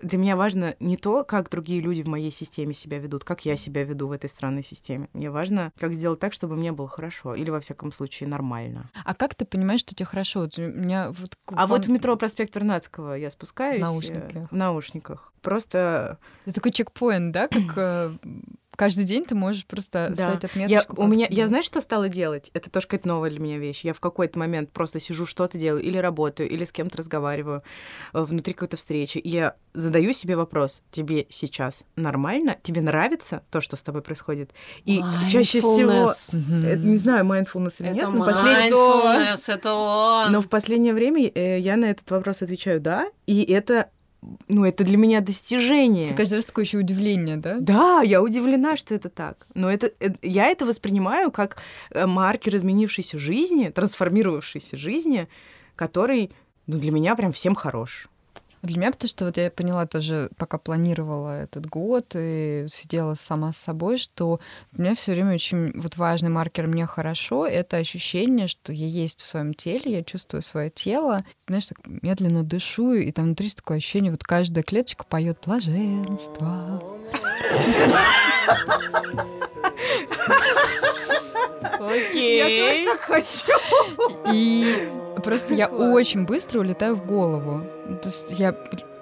[0.00, 3.56] для меня важно не то, как другие люди в моей системе себя ведут, как я
[3.56, 5.08] себя веду в этой странной системе.
[5.12, 7.34] Мне важно, как сделать так, чтобы мне было хорошо.
[7.34, 8.90] Или, во всяком случае, нормально.
[9.04, 10.40] А как ты понимаешь, что тебе хорошо?
[10.40, 11.36] Вот у меня вот...
[11.46, 13.80] А вот в вам- метро проспект Вернадского я спускаюсь.
[13.80, 14.50] В э, наушниках.
[14.50, 15.32] В наушниках.
[15.42, 18.16] Просто Это такой чекпоинт, да, как э,
[18.76, 20.14] каждый день ты можешь просто Да.
[20.36, 20.48] ставить я,
[20.80, 20.92] отметочку.
[20.94, 22.50] у как меня, я знаешь, что стала делать?
[22.54, 23.80] Это тоже какая-то новая для меня вещь.
[23.82, 27.62] Я в какой-то момент просто сижу, что-то делаю, или работаю, или с кем-то разговариваю
[28.12, 29.18] э, внутри какой-то встречи.
[29.18, 32.56] И я задаю себе вопрос: тебе сейчас нормально?
[32.62, 34.50] Тебе нравится то, что с тобой происходит?
[34.84, 40.32] И чаще всего, э, не знаю, mindfulness или Это нет, но, послед- mindfulness, это он.
[40.32, 43.88] но в последнее время э, я на этот вопрос отвечаю да, и это,
[44.48, 46.04] ну, это для меня достижение.
[46.04, 47.56] Это каждый раз такое еще удивление, да?
[47.60, 49.46] Да, я удивлена, что это так.
[49.54, 51.58] Но это, э, я это воспринимаю как
[51.90, 55.28] э, маркер изменившейся жизни, трансформировавшейся жизни,
[55.76, 56.30] который
[56.66, 58.08] ну, для меня прям всем хорош.
[58.64, 63.52] Для меня, потому что вот я поняла тоже, пока планировала этот год и сидела сама
[63.52, 64.40] с собой, что
[64.72, 69.20] для меня все время очень вот важный маркер «мне хорошо»— это ощущение, что я есть
[69.20, 73.76] в своем теле, я чувствую свое тело, знаешь, так медленно дышу, и там внутри такое
[73.76, 76.80] ощущение, вот каждая клеточка поет блаженство.
[81.80, 82.86] Окей.
[82.86, 83.52] так хочу.
[84.32, 84.88] И
[85.24, 87.66] просто я очень быстро улетаю в голову.
[88.02, 88.54] То есть я,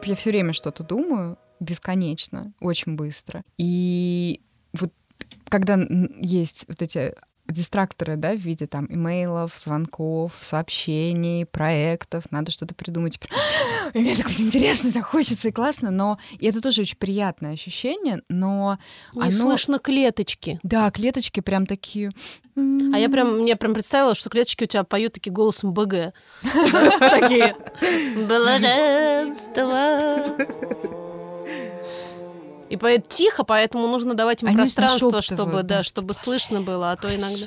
[0.05, 3.43] я все время что-то думаю, бесконечно, очень быстро.
[3.59, 4.41] И
[4.73, 4.93] вот
[5.49, 5.79] когда
[6.19, 7.15] есть вот эти
[7.49, 13.19] дистракторы, да, в виде там имейлов, звонков, сообщений, проектов, надо что-то придумать.
[13.95, 18.23] И Мне так интересно, так хочется и классно, но и это тоже очень приятное ощущение,
[18.29, 18.79] но
[19.15, 20.59] Не оно- слышно клеточки.
[20.63, 22.11] да, клеточки прям такие.
[22.57, 26.13] А я прям, мне прям представила, что клеточки у тебя поют такие голосом БГ.
[27.01, 27.55] Такие.
[28.29, 29.73] Блаженство.
[32.73, 35.63] И поет тихо, поэтому нужно давать им Они пространство, чтобы, да.
[35.63, 37.47] да, чтобы слышно было, а то иногда...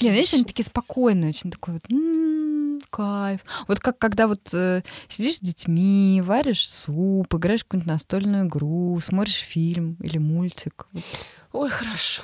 [0.00, 3.40] Не, знаешь, они такие спокойные, очень такой вот м, кайф.
[3.68, 8.98] Вот как когда вот э, сидишь с детьми, варишь суп, играешь в какую-нибудь настольную игру,
[9.00, 10.88] смотришь фильм или мультик.
[10.92, 11.04] Вот.
[11.52, 12.22] Ой, хорошо.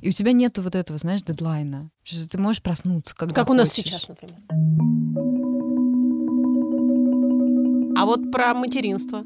[0.00, 1.90] И у тебя нету вот этого, знаешь, дедлайна.
[2.04, 3.86] Что ты можешь проснуться, когда Как у нас хочешь.
[3.86, 4.36] сейчас, например.
[8.00, 9.24] А вот про материнство.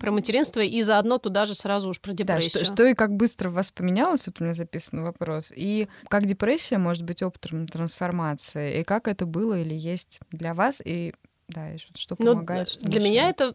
[0.00, 2.64] Про материнство и заодно туда же сразу уж про Да, депрессию.
[2.64, 5.52] что, что и как быстро у вас поменялось, вот у меня записан вопрос.
[5.54, 10.82] И как депрессия может быть опытом трансформации, и как это было или есть для вас,
[10.84, 11.12] и
[11.48, 13.52] да, и что, что Ну, помогает, что для меня это,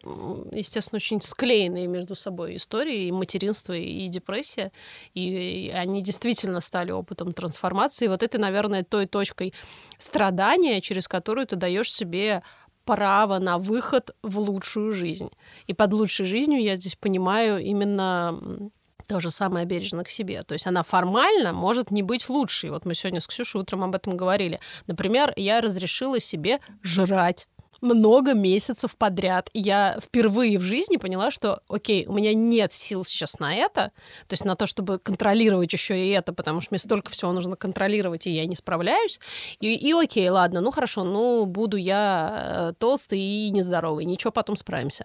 [0.50, 4.72] естественно, очень склеенные между собой истории, и материнство, и депрессия.
[5.12, 8.06] И, и они действительно стали опытом трансформации.
[8.06, 9.52] И вот это, наверное, той точкой
[9.98, 12.42] страдания, через которую ты даешь себе
[12.84, 15.30] право на выход в лучшую жизнь.
[15.66, 18.70] И под лучшей жизнью я здесь понимаю именно
[19.08, 20.42] то же самое бережно к себе.
[20.42, 22.70] То есть она формально может не быть лучшей.
[22.70, 24.60] Вот мы сегодня с Ксюшей утром об этом говорили.
[24.86, 27.48] Например, я разрешила себе жрать
[27.82, 29.50] много месяцев подряд.
[29.52, 33.90] Я впервые в жизни поняла, что, окей, у меня нет сил сейчас на это,
[34.28, 37.56] то есть на то, чтобы контролировать еще и это, потому что мне столько всего нужно
[37.56, 39.18] контролировать, и я не справляюсь.
[39.60, 44.56] И, и окей, ладно, ну хорошо, ну буду я э, толстый и нездоровый, ничего, потом
[44.56, 45.04] справимся.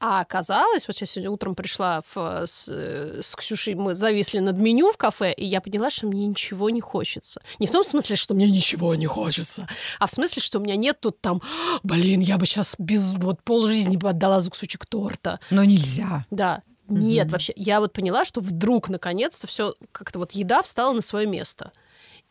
[0.00, 4.92] А оказалось, вот сейчас сегодня утром пришла в, с, с Ксюшей, мы зависли над меню
[4.92, 7.42] в кафе, и я поняла, что мне ничего не хочется.
[7.58, 10.76] Не в том смысле, что мне ничего не хочется, а в смысле, что у меня
[10.76, 11.42] нет тут там,
[11.82, 15.38] блин, я бы сейчас без вот полжизни бы отдала за кусочек торта.
[15.50, 16.24] Но нельзя.
[16.30, 16.62] Да.
[16.88, 17.30] Нет, mm-hmm.
[17.30, 21.72] вообще, я вот поняла, что вдруг наконец-то все как-то вот еда встала на свое место.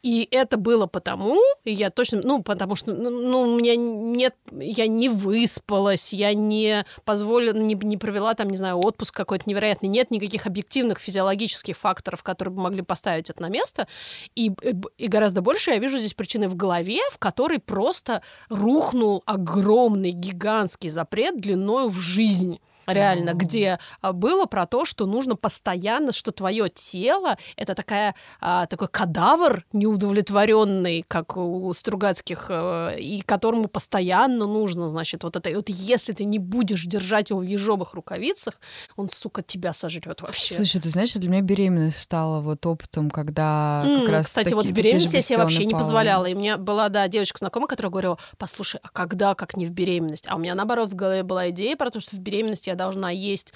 [0.02, 4.88] И это было потому, я точно, ну, потому что, ну, ну, у меня нет, я
[4.88, 10.10] не выспалась, я не позволила, не, не провела там, не знаю, отпуск какой-то невероятный, нет
[10.10, 13.90] никаких объективных физиологических факторов, которые бы могли поставить это на место,
[14.36, 14.54] и,
[14.98, 20.90] и гораздо больше я вижу здесь причины в голове, в которой просто рухнул огромный, гигантский
[20.90, 22.62] запрет длиною в жизнь
[22.94, 28.66] реально, где а, было про то, что нужно постоянно, что твое тело это такая а,
[28.66, 35.50] такой кадавр неудовлетворенный, как у Стругацких, э, и которому постоянно нужно, значит, вот это.
[35.52, 38.56] вот если ты не будешь держать его в ежовых рукавицах,
[38.96, 40.56] он, сука, тебя сожрет вообще.
[40.56, 44.66] Слушай, ты знаешь, для меня беременность стала вот опытом, когда mm, как раз Кстати, вот
[44.66, 46.26] в беременности я себе вообще не позволяла.
[46.26, 50.26] И меня была, да, девочка знакомая, которая говорила, послушай, а когда, как не в беременность?
[50.28, 53.12] А у меня, наоборот, в голове была идея про то, что в беременности я должна
[53.12, 53.54] есть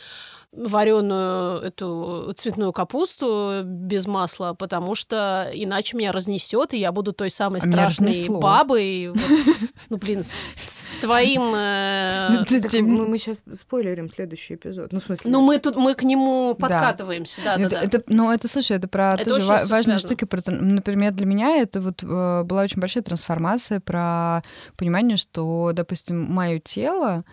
[0.56, 7.30] вареную эту цветную капусту без масла, потому что иначе меня разнесет, и я буду той
[7.30, 9.12] самой а страшной бабой.
[9.90, 11.54] ну, блин, с, твоим...
[11.56, 12.30] Э,
[12.82, 14.92] ну, мы, сейчас спойлерим следующий эпизод.
[14.92, 15.32] Ну, в смысле...
[15.32, 18.00] Ну, мы тут, мы к нему подкатываемся, да, да, да.
[18.08, 20.28] Ну, это, слушай, это про тоже важные штуки.
[20.48, 24.44] Например, для меня это вот э, была очень большая трансформация про
[24.78, 27.24] понимание, что, допустим, мое тело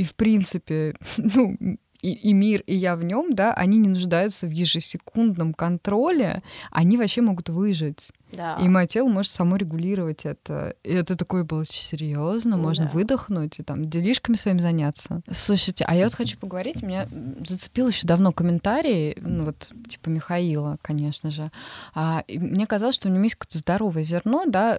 [0.00, 1.56] и, в принципе, ну,
[2.02, 6.96] и, и мир, и я в нем, да, они не нуждаются в ежесекундном контроле, они
[6.96, 8.10] вообще могут выжить.
[8.32, 8.56] Да.
[8.56, 10.74] И мое тело может само регулировать это.
[10.84, 12.90] И это такое было серьезно, ну, можно да.
[12.90, 15.22] выдохнуть и там делишками своим заняться.
[15.30, 17.08] Слушайте, а я вот хочу поговорить, меня
[17.46, 21.50] зацепил еще давно комментарий, ну вот типа Михаила, конечно же.
[21.94, 24.78] А, и мне казалось, что у него есть какое-то здоровое зерно, да.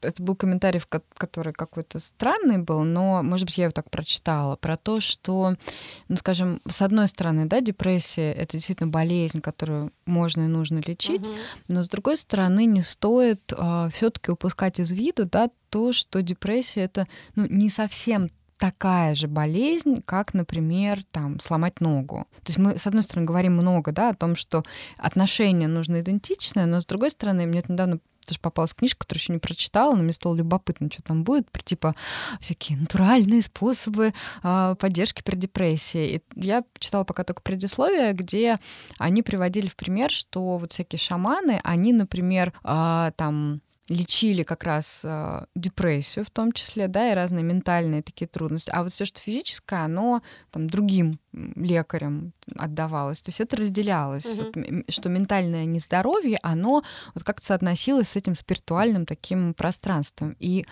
[0.00, 0.80] Это был комментарий,
[1.16, 5.56] который какой-то странный был, но, может быть, я его так прочитала, про то, что,
[6.08, 11.24] ну, скажем, с одной стороны, да, депрессия— это действительно болезнь, которую можно и нужно лечить,
[11.24, 11.34] угу.
[11.68, 16.22] но с другой стороны, не стоит э, а, все-таки упускать из виду, да, то, что
[16.22, 18.30] депрессия это ну, не совсем
[18.62, 22.28] такая же болезнь, как, например, там, сломать ногу.
[22.44, 24.62] То есть мы, с одной стороны, говорим много да, о том, что
[24.98, 29.40] отношения нужно идентичные, но с другой стороны, мне недавно тоже попалась книжка, которую еще не
[29.40, 31.96] прочитала, но мне стало любопытно, что там будет, типа
[32.38, 36.06] всякие натуральные способы э, поддержки при депрессии.
[36.06, 38.60] И я читала пока только предисловие, где
[38.96, 43.60] они приводили в пример, что вот всякие шаманы, они, например, э, там
[43.92, 48.70] лечили как раз э, депрессию в том числе, да, и разные ментальные такие трудности.
[48.70, 53.22] А вот все, что физическое, оно там другим лекарям отдавалось.
[53.22, 54.52] То есть это разделялось, угу.
[54.54, 56.82] вот, что ментальное нездоровье, оно
[57.14, 60.36] вот как-то соотносилось с этим спиритуальным таким пространством.
[60.38, 60.66] И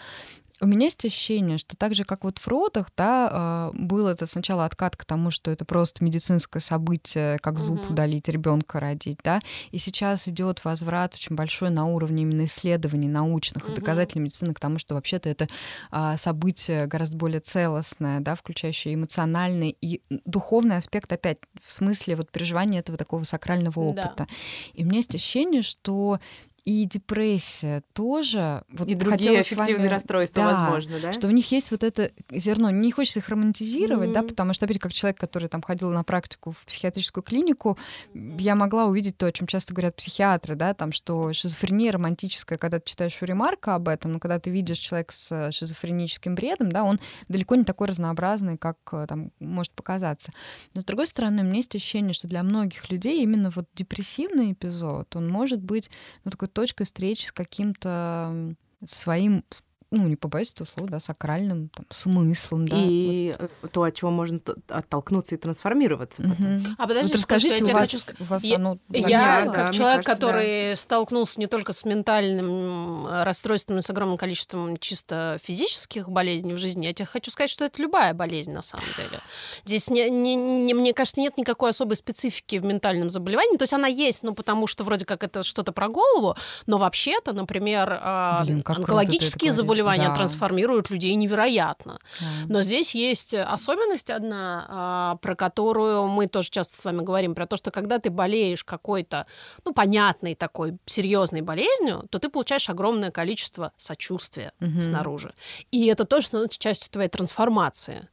[0.61, 4.27] у меня есть ощущение, что так же, как вот в родах, да, а, был это
[4.27, 7.93] сначала откат к тому, что это просто медицинское событие, как зуб угу.
[7.93, 13.65] удалить, ребенка родить, да, и сейчас идет возврат очень большой на уровне именно исследований научных
[13.65, 13.73] угу.
[13.73, 15.49] и доказательной медицины к тому, что вообще-то это
[15.91, 22.31] а, событие гораздо более целостное, да, включающее эмоциональный и духовный аспект, опять, в смысле вот
[22.31, 24.15] переживания этого такого сакрального опыта.
[24.19, 24.27] Да.
[24.75, 26.21] И у меня есть ощущение, что
[26.65, 28.63] и депрессия тоже.
[28.71, 29.89] Вот и другие аффективные вами...
[29.89, 31.13] расстройства, да, возможно, да?
[31.13, 32.71] Что в них есть вот это зерно.
[32.71, 34.15] Не хочется их романтизировать, mm-hmm.
[34.15, 37.79] да, потому что, опять, как человек, который там ходил на практику в психиатрическую клинику,
[38.15, 42.79] я могла увидеть то, о чем часто говорят психиатры, да, там, что шизофрения романтическая, когда
[42.79, 46.85] ты читаешь у Ремарка об этом, но когда ты видишь человека с шизофреническим бредом, да,
[46.85, 50.33] он далеко не такой разнообразный, как э, там может показаться.
[50.75, 54.53] Но, с другой стороны, у меня есть ощущение, что для многих людей именно вот депрессивный
[54.53, 55.91] эпизод, он может быть,
[56.25, 58.55] ну, такой точкой встречи с каким-то
[58.87, 59.45] своим
[59.93, 62.77] ну, не побоюсь этого слова, да, сакральным там, смыслом, да.
[62.79, 63.73] И вот.
[63.73, 66.57] то, от чего можно оттолкнуться и трансформироваться потом.
[66.57, 66.67] Угу.
[66.79, 68.17] А подождите, вот расскажите, у вас, хочу...
[68.21, 68.79] у вас я, оно...
[68.89, 70.77] Я, да, как человек, кажется, который да.
[70.77, 76.59] столкнулся не только с ментальным расстройством, но и с огромным количеством чисто физических болезней в
[76.59, 79.19] жизни, я тебе хочу сказать, что это любая болезнь на самом деле.
[79.65, 83.57] Здесь, не, не, не, мне кажется, нет никакой особой специфики в ментальном заболевании.
[83.57, 87.33] То есть она есть, ну, потому что вроде как это что-то про голову, но вообще-то,
[87.33, 90.15] например, а, Блин, онкологические заболевания заболевания да.
[90.15, 91.99] трансформируют людей невероятно.
[92.21, 92.27] Да.
[92.49, 97.47] Но здесь есть особенность одна, а, про которую мы тоже часто с вами говорим, про
[97.47, 99.27] то, что когда ты болеешь какой-то,
[99.65, 104.81] ну, понятной такой серьезной болезнью, то ты получаешь огромное количество сочувствия угу.
[104.81, 105.35] снаружи.
[105.71, 108.09] И это тоже становится частью твоей трансформации.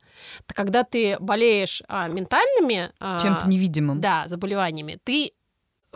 [0.48, 2.92] Когда ты болеешь а, ментальными...
[3.00, 4.02] А, Чем-то невидимым.
[4.02, 5.34] Да, заболеваниями, ты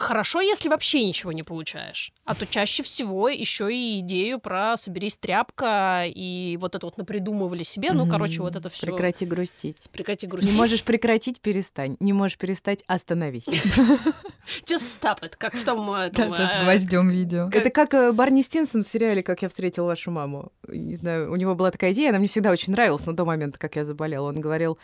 [0.01, 2.11] Хорошо, если вообще ничего не получаешь.
[2.23, 7.63] А то чаще всего еще и идею про соберись тряпка и вот это вот напридумывали
[7.63, 7.93] себе.
[7.93, 8.87] Ну, короче, вот это все.
[8.87, 9.89] Прекрати грустить.
[9.91, 10.51] Прекрати грустить.
[10.51, 11.97] Не можешь прекратить, перестань.
[11.99, 13.45] Не можешь перестать, остановись.
[14.65, 15.91] Just stop it, как в том...
[15.91, 17.49] Этом, да, с э, гвоздем видео.
[17.51, 20.51] Это как э, Барни Стинсон в сериале «Как я встретил вашу маму».
[20.67, 23.57] Не знаю, у него была такая идея, она мне всегда очень нравилась, но до момента,
[23.57, 24.27] как я заболела.
[24.27, 24.77] Он говорил,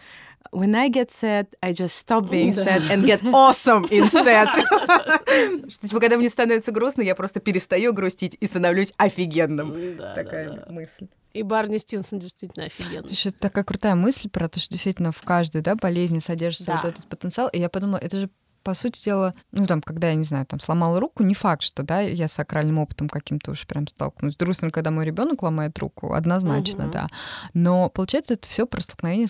[0.52, 4.48] when I get sad, I just stop being sad and get awesome instead.
[5.70, 9.98] Что, типа, когда мне становится грустно, я просто перестаю грустить и становлюсь офигенным.
[9.98, 10.72] Да, Такая да, да.
[10.72, 11.08] мысль.
[11.34, 13.08] И Барни Стинсон действительно офигенный.
[13.08, 16.82] Слушай, это такая крутая мысль про то, что действительно в каждой да, болезни содержится да.
[16.82, 17.48] вот этот потенциал.
[17.50, 18.30] И я подумала, это же
[18.64, 21.84] по сути дела, ну, там, когда я, не знаю, там, сломала руку, не факт, что,
[21.84, 24.36] да, я с сакральным опытом каким-то уж прям столкнусь.
[24.36, 26.92] Грустно, когда мой ребенок ломает руку, однозначно, угу.
[26.92, 27.08] да.
[27.54, 29.28] Но, получается, это все про столкновение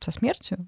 [0.00, 0.58] со смертью,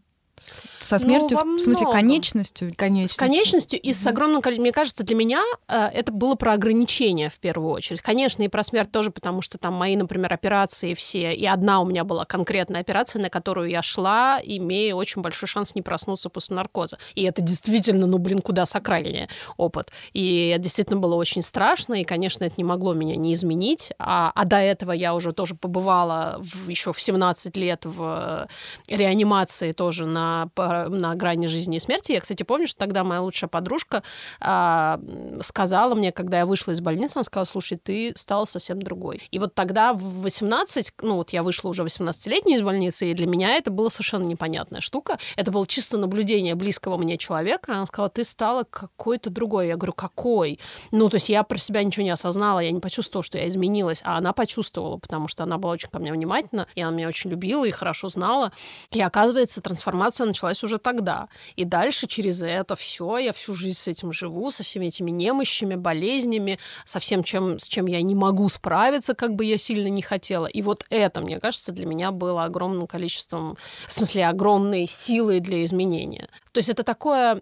[0.80, 2.72] со смертью, ну, в смысле, конечностью.
[2.76, 3.16] конечностью.
[3.16, 4.64] С конечностью и с огромным количеством.
[4.64, 8.00] Мне кажется, для меня э, это было про ограничения в первую очередь.
[8.00, 11.86] Конечно, и про смерть тоже, потому что там мои, например, операции все, и одна у
[11.86, 16.56] меня была конкретная операция, на которую я шла, имея очень большой шанс не проснуться после
[16.56, 16.98] наркоза.
[17.14, 19.92] И это действительно, ну, блин, куда сакральнее опыт.
[20.12, 23.92] И это действительно было очень страшно, и, конечно, это не могло меня не изменить.
[23.98, 28.48] А, а до этого я уже тоже побывала в, еще в 17 лет в
[28.88, 32.12] реанимации тоже на на, грани жизни и смерти.
[32.12, 34.02] Я, кстати, помню, что тогда моя лучшая подружка
[34.40, 35.00] а,
[35.40, 39.22] сказала мне, когда я вышла из больницы, она сказала, слушай, ты стала совсем другой.
[39.30, 43.26] И вот тогда в 18, ну вот я вышла уже 18-летней из больницы, и для
[43.26, 45.18] меня это была совершенно непонятная штука.
[45.36, 47.72] Это было чисто наблюдение близкого мне человека.
[47.72, 49.68] Она сказала, ты стала какой-то другой.
[49.68, 50.58] Я говорю, какой?
[50.90, 54.00] Ну, то есть я про себя ничего не осознала, я не почувствовала, что я изменилась,
[54.04, 57.30] а она почувствовала, потому что она была очень ко мне внимательна, и она меня очень
[57.30, 58.52] любила и хорошо знала.
[58.90, 61.28] И оказывается, трансформация трансформация началась уже тогда.
[61.56, 65.76] И дальше через это все, я всю жизнь с этим живу, со всеми этими немощами,
[65.76, 70.02] болезнями, со всем, чем, с чем я не могу справиться, как бы я сильно не
[70.02, 70.46] хотела.
[70.46, 73.56] И вот это, мне кажется, для меня было огромным количеством,
[73.86, 76.28] в смысле, огромной силой для изменения.
[76.52, 77.40] То есть это такое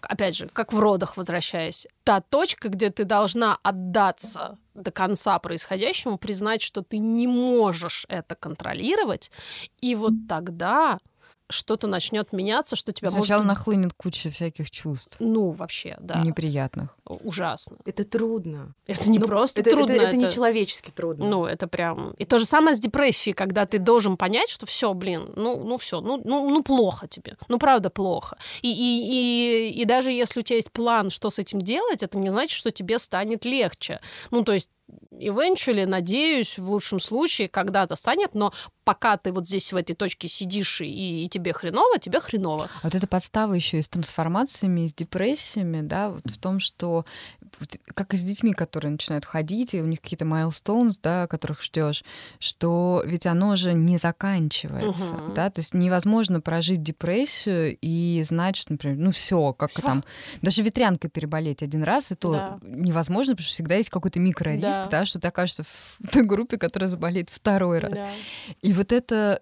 [0.00, 6.18] опять же, как в родах возвращаясь, та точка, где ты должна отдаться до конца происходящему,
[6.18, 9.30] признать, что ты не можешь это контролировать,
[9.80, 10.98] и вот тогда
[11.50, 13.58] что-то начнет меняться, что тебя Сначала может...
[13.58, 15.16] нахлынет куча всяких чувств.
[15.18, 16.22] Ну, вообще, да.
[16.22, 16.96] Неприятных.
[17.04, 17.76] Ужасно.
[17.84, 18.74] Это трудно.
[18.86, 19.92] Это не ну, просто это, трудно.
[19.92, 21.26] Это, это, это нечеловечески трудно.
[21.26, 22.10] Ну, это прям...
[22.18, 25.78] И то же самое с депрессией, когда ты должен понять, что все, блин, ну, ну
[25.78, 27.36] все, ну, ну, ну плохо тебе.
[27.48, 28.36] Ну, правда, плохо.
[28.62, 32.18] И, и, и, и даже если у тебя есть план, что с этим делать, это
[32.18, 34.00] не значит, что тебе станет легче.
[34.30, 34.70] Ну, то есть
[35.20, 38.52] eventually, надеюсь, в лучшем случае когда-то станет, но
[38.84, 42.70] пока ты вот здесь в этой точке сидишь и, и тебе хреново, тебе хреново.
[42.82, 47.04] Вот эта подстава еще и с трансформациями, и с депрессиями, да, вот в том, что
[47.94, 52.02] как и с детьми, которые начинают ходить, и у них какие-то milestones, да, которых ждешь,
[52.38, 55.32] что ведь оно же не заканчивается, угу.
[55.34, 59.82] да, то есть невозможно прожить депрессию и знать, что, например, ну все, как всё.
[59.82, 60.04] там,
[60.40, 62.58] даже ветрянкой переболеть один раз, это да.
[62.62, 65.00] невозможно, потому что всегда есть какой-то микрориск, да.
[65.00, 67.98] да, что ты окажешься в той группе, которая заболеет второй раз.
[67.98, 68.08] Да.
[68.62, 69.40] И вот это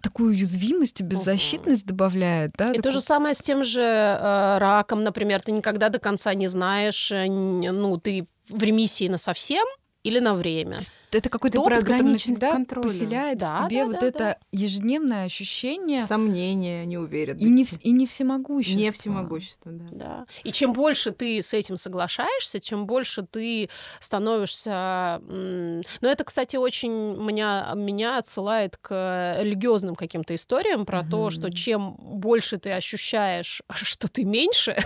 [0.00, 2.66] такую уязвимость и беззащитность добавляет, да?
[2.66, 2.82] И такой...
[2.82, 7.10] то же самое с тем же э, раком, например, ты никогда до конца не знаешь,
[7.10, 9.66] э, ну, ты в ремиссии на совсем,
[10.02, 10.78] или на время.
[11.12, 12.88] Это какой-то опыт, который навсегда контроля.
[12.88, 14.38] поселяет да, в тебе да, вот да, это да.
[14.50, 16.06] ежедневное ощущение...
[16.06, 17.44] Сомнения, неуверенности.
[17.44, 18.78] И не, и не всемогущество.
[18.80, 19.86] Не всемогущество, да.
[19.92, 20.26] да.
[20.42, 23.68] И чем больше ты с этим соглашаешься, чем больше ты
[24.00, 25.20] становишься...
[25.28, 31.10] Ну, это, кстати, очень меня, меня отсылает к религиозным каким-то историям про угу.
[31.10, 34.76] то, что чем больше ты ощущаешь, что ты меньше,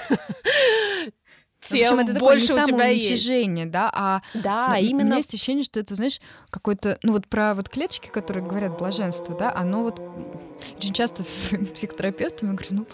[1.68, 3.70] тем это больше такое у не тебя есть.
[3.70, 5.07] да, а Да, но у именно.
[5.07, 9.35] меня есть ощущение, что это, знаешь, какой-то, ну вот про вот клеточки, которые говорят блаженство,
[9.37, 10.00] да, оно вот
[10.76, 12.86] очень часто с психотерапевтом я говорю, ну,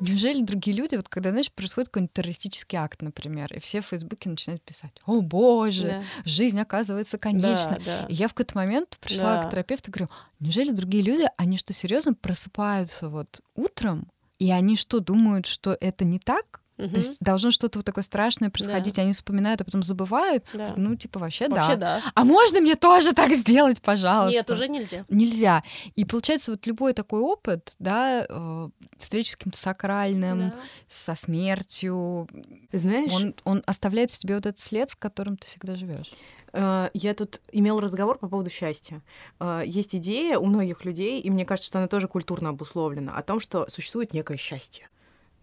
[0.00, 4.28] неужели другие люди, вот когда, знаешь, происходит какой-нибудь террористический акт, например, и все в Фейсбуке
[4.30, 6.02] начинают писать, о боже, Да.
[6.24, 7.78] жизнь оказывается конечна.
[7.84, 8.06] Да, да.
[8.08, 9.42] И я в какой-то момент пришла Да.
[9.42, 14.76] к терапевту и говорю, неужели другие люди, они что, серьезно просыпаются вот утром, и они
[14.76, 16.60] что, думают, что это не так?
[16.76, 16.90] Мгм.
[16.90, 20.44] То есть должно что-то вот такое страшное происходить, они вспоминают, а потом забывают.
[20.54, 20.72] Да.
[20.76, 22.00] Ну, типа, вообще, Вообще да.
[22.00, 22.12] да.
[22.14, 24.36] А можно мне тоже так сделать, пожалуйста?
[24.38, 25.04] Нет, уже нельзя.
[25.08, 25.62] Нельзя.
[25.94, 28.68] И получается, вот любой такой опыт, да, э,
[28.98, 30.54] встречи с каким-то сакральным, Да.
[30.88, 32.28] со смертью,
[32.72, 36.10] знаешь, он, он оставляет в тебе вот этот след, с которым ты всегда живешь.
[36.52, 39.00] э, я тут имела разговор по поводу счастья.
[39.40, 43.22] Э, Есть идея у многих людей, и мне кажется, что она тоже культурно обусловлена, о
[43.22, 44.88] том, что существует некое счастье.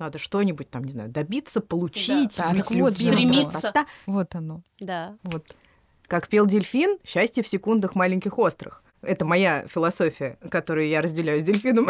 [0.02, 3.72] Надо что-нибудь там, не знаю, добиться, получить, Да, быть так вот, стремиться.
[3.72, 3.86] та-та-та.
[4.08, 4.64] Вот оно.
[4.80, 5.16] Да.
[5.22, 5.46] Вот.
[6.08, 8.82] Как пел дельфин, счастье в секундах маленьких острых.
[9.04, 11.88] Это моя философия, которую я разделяю с дельфином.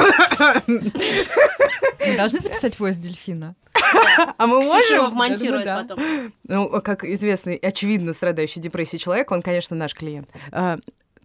[0.67, 3.55] Мы должны записать войс дельфина.
[4.37, 5.15] А мы Ксюша его можем?
[5.15, 5.99] вмонтирует Да, потом.
[6.47, 10.29] Ну, как известный, очевидно страдающий депрессией человек, он, конечно, наш клиент.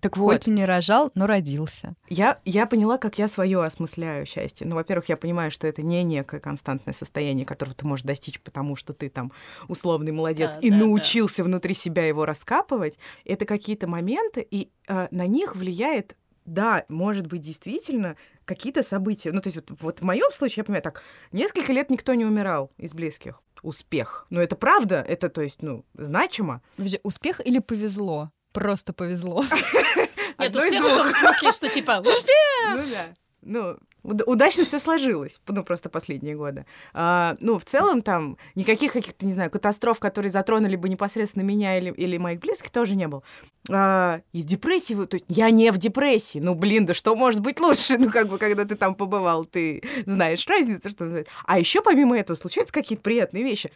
[0.00, 1.94] Так вот, Хоть и не рожал, но родился.
[2.08, 4.66] я, я поняла, как я свое осмысляю счастье.
[4.66, 8.76] Ну, во-первых, я понимаю, что это не некое константное состояние, которого ты можешь достичь, потому
[8.76, 9.32] что ты там
[9.68, 10.84] условный молодец Да, и да, да.
[10.84, 12.98] научился внутри себя его раскапывать.
[13.24, 19.32] Это какие-то моменты, и а, на них влияет, да, может быть, действительно какие-то события.
[19.32, 22.24] Ну, то есть вот, вот в моем случае, я понимаю, так, несколько лет никто не
[22.24, 23.40] умирал из близких.
[23.62, 24.26] Успех.
[24.30, 26.60] Но это правда, это, то есть, ну, значимо.
[26.76, 28.30] Подожди, успех или повезло?
[28.56, 29.44] Просто повезло.
[30.38, 32.74] Нет, успех в том смысле, что типа успех.
[32.74, 33.14] Ну да.
[33.42, 36.64] Ну, уд- удачно все сложилось, ну, просто последние годы.
[36.94, 41.76] А, ну, в целом, там, никаких каких-то, не знаю, катастроф, которые затронули бы непосредственно меня
[41.76, 43.22] или, или моих близких, тоже не было.
[43.70, 46.38] А, из депрессии, вот, то есть я не в депрессии.
[46.38, 47.98] Ну, блин, да что может быть лучше?
[48.06, 51.32] Ну, как бы, когда ты там побывал, ты знаешь разницу, что называется.
[51.44, 53.70] А еще помимо этого случаются какие-то приятные вещи.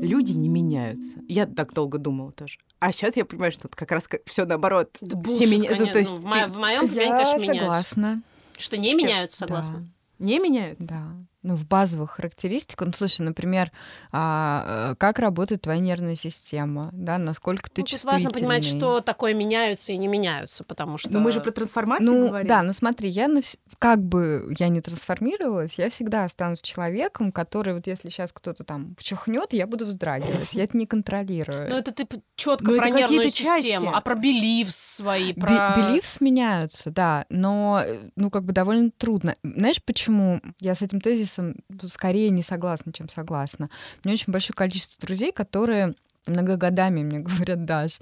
[0.00, 1.20] Люди не меняются.
[1.28, 2.58] Я так долго думала тоже.
[2.78, 4.96] А сейчас я понимаю, что это как раз все наоборот.
[5.00, 5.92] Да Все меня- конечно.
[5.92, 7.54] то есть Ну, в ты мо- в моем понимании, Я конечно, меняются.
[7.62, 8.22] согласна.
[8.56, 8.98] Что не чем?
[8.98, 9.88] меняются, согласна.
[10.18, 10.84] не меняются.
[10.84, 11.12] Да.
[11.42, 13.72] Ну, в базовых характеристиках, ну, слушай, например,
[14.12, 18.80] а, э, как работает твоя нервная система, да, насколько ты Ну, тут важно понимать, чувствительный.
[18.92, 21.10] что такое меняются и не меняются, потому что...
[21.10, 22.46] Но мы же про трансформацию Ну, говорим.
[22.46, 27.72] да, ну смотри, я навс- как бы я не трансформировалась, я всегда останусь человеком, который
[27.72, 30.52] вот если сейчас кто-то там чихнет, я буду вздрагивать.
[30.52, 31.70] Я это не контролирую.
[31.70, 35.74] Ну, это ты четко Ну, про нервную систему, а про белив свои, про...
[35.78, 39.36] Beliefs меняются, да, но, э, ну, как бы довольно трудно.
[39.42, 41.54] Знаешь, почему я с этим тезисом ну,
[41.88, 43.68] скорее не согласна, чем согласна?
[44.02, 45.94] У меня очень большое количество друзей, которые
[46.26, 47.98] иногда годами мне говорят, Даш,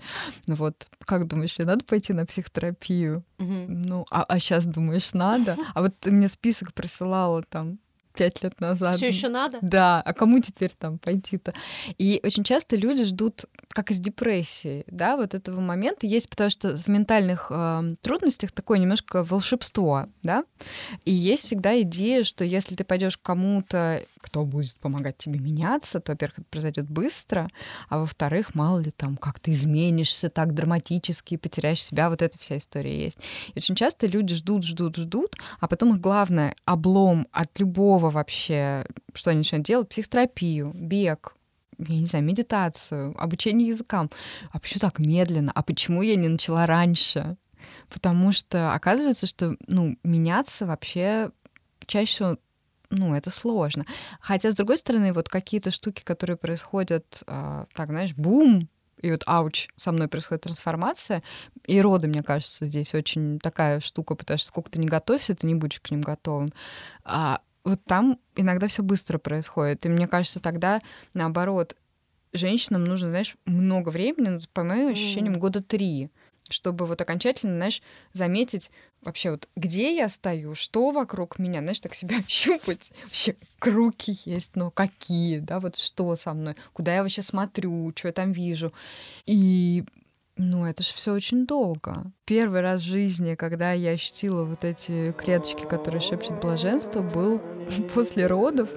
[0.46, 3.24] ну вот, как думаешь, мне надо пойти на психотерапию?
[3.38, 3.82] Мгм.
[3.82, 5.56] Ну, а, сейчас думаешь, надо?
[5.74, 7.78] А вот ты мне список присылала там
[8.18, 8.96] пять лет назад.
[8.96, 9.58] Все еще надо?
[9.62, 11.54] Да, а кому теперь там пойти-то?
[11.98, 16.76] И очень часто люди ждут, как из депрессии, да, вот этого момента есть, потому что
[16.76, 20.42] в ментальных э, трудностях такое немножко волшебство, да,
[21.04, 26.00] и есть всегда идея, что если ты пойдешь к кому-то, кто будет помогать тебе меняться,
[26.00, 27.48] то, во-первых, это произойдет быстро,
[27.88, 32.58] а во-вторых, мало ли там, как ты изменишься так драматически, потеряешь себя, вот эта вся
[32.58, 33.18] история есть.
[33.54, 38.86] И очень часто люди ждут, ждут, ждут, а потом их главное облом от любого вообще,
[39.14, 41.34] что они начинают делать, психотерапию, бег,
[41.78, 44.10] я не знаю, медитацию, обучение языкам.
[44.50, 45.52] А почему так медленно?
[45.54, 47.36] А почему я не начала раньше?
[47.88, 51.30] Потому что оказывается, что ну, меняться вообще
[51.86, 52.38] чаще всего
[52.90, 53.84] ну, это сложно.
[54.18, 58.68] Хотя, с другой стороны, вот какие-то штуки, которые происходят, а, так, знаешь, бум,
[59.00, 61.22] и вот ауч, со мной происходит трансформация.
[61.66, 65.46] И роды, мне кажется, здесь очень такая штука, потому что сколько ты не готовься, ты
[65.46, 66.52] не будешь к ним готовым.
[67.04, 69.84] А вот там иногда все быстро происходит.
[69.86, 70.80] И мне кажется, тогда,
[71.14, 71.76] наоборот,
[72.32, 76.10] женщинам нужно, знаешь, много времени, ну, по моим ощущениям, года три,
[76.48, 77.82] чтобы вот окончательно, знаешь,
[78.12, 78.70] заметить
[79.02, 82.92] вообще вот где я стою, что вокруг меня, знаешь, так себя щупать.
[83.04, 88.08] Вообще круги есть, но какие, да, вот что со мной, куда я вообще смотрю, что
[88.08, 88.72] я там вижу.
[89.26, 89.84] И
[90.38, 92.12] ну, это же все очень долго.
[92.24, 97.40] Первый раз в жизни, когда я ощутила вот эти клеточки, которые шепчут блаженство, был
[97.94, 98.68] после родов,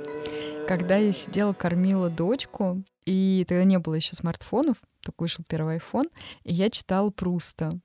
[0.68, 6.12] когда я сидела, кормила дочку, и тогда не было еще смартфонов, только вышел первый iPhone,
[6.44, 7.80] и я читала Пруста.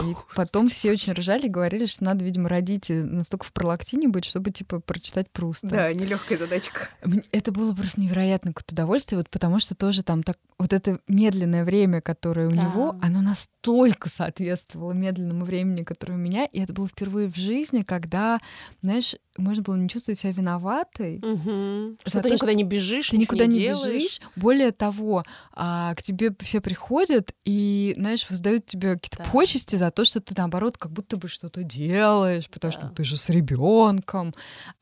[0.00, 4.24] И потом все очень ржали, говорили, что надо, видимо, родить и настолько в пролактине быть,
[4.24, 5.68] чтобы, типа, прочитать Пруста.
[5.68, 6.88] Да, нелегкая задачка.
[7.30, 11.64] Это было просто невероятно какое-то удовольствие, вот потому что тоже там так вот это медленное
[11.64, 12.64] время, которое у Да.
[12.64, 17.82] него, оно настолько соответствовало медленному времени, которое у меня, и это было впервые в жизни,
[17.82, 18.38] когда,
[18.80, 21.20] знаешь, можно было не чувствовать себя виноватой.
[21.22, 23.94] За Что ты то, никуда что не бежишь, ты никуда не делаешь.
[23.94, 24.20] бежишь.
[24.36, 29.30] Более того, а, к тебе все приходят и, знаешь, воздают тебе какие-то Да.
[29.30, 32.88] почести за то, что ты, наоборот, как будто бы что-то делаешь, потому что Да.
[32.90, 34.34] ты же с ребенком.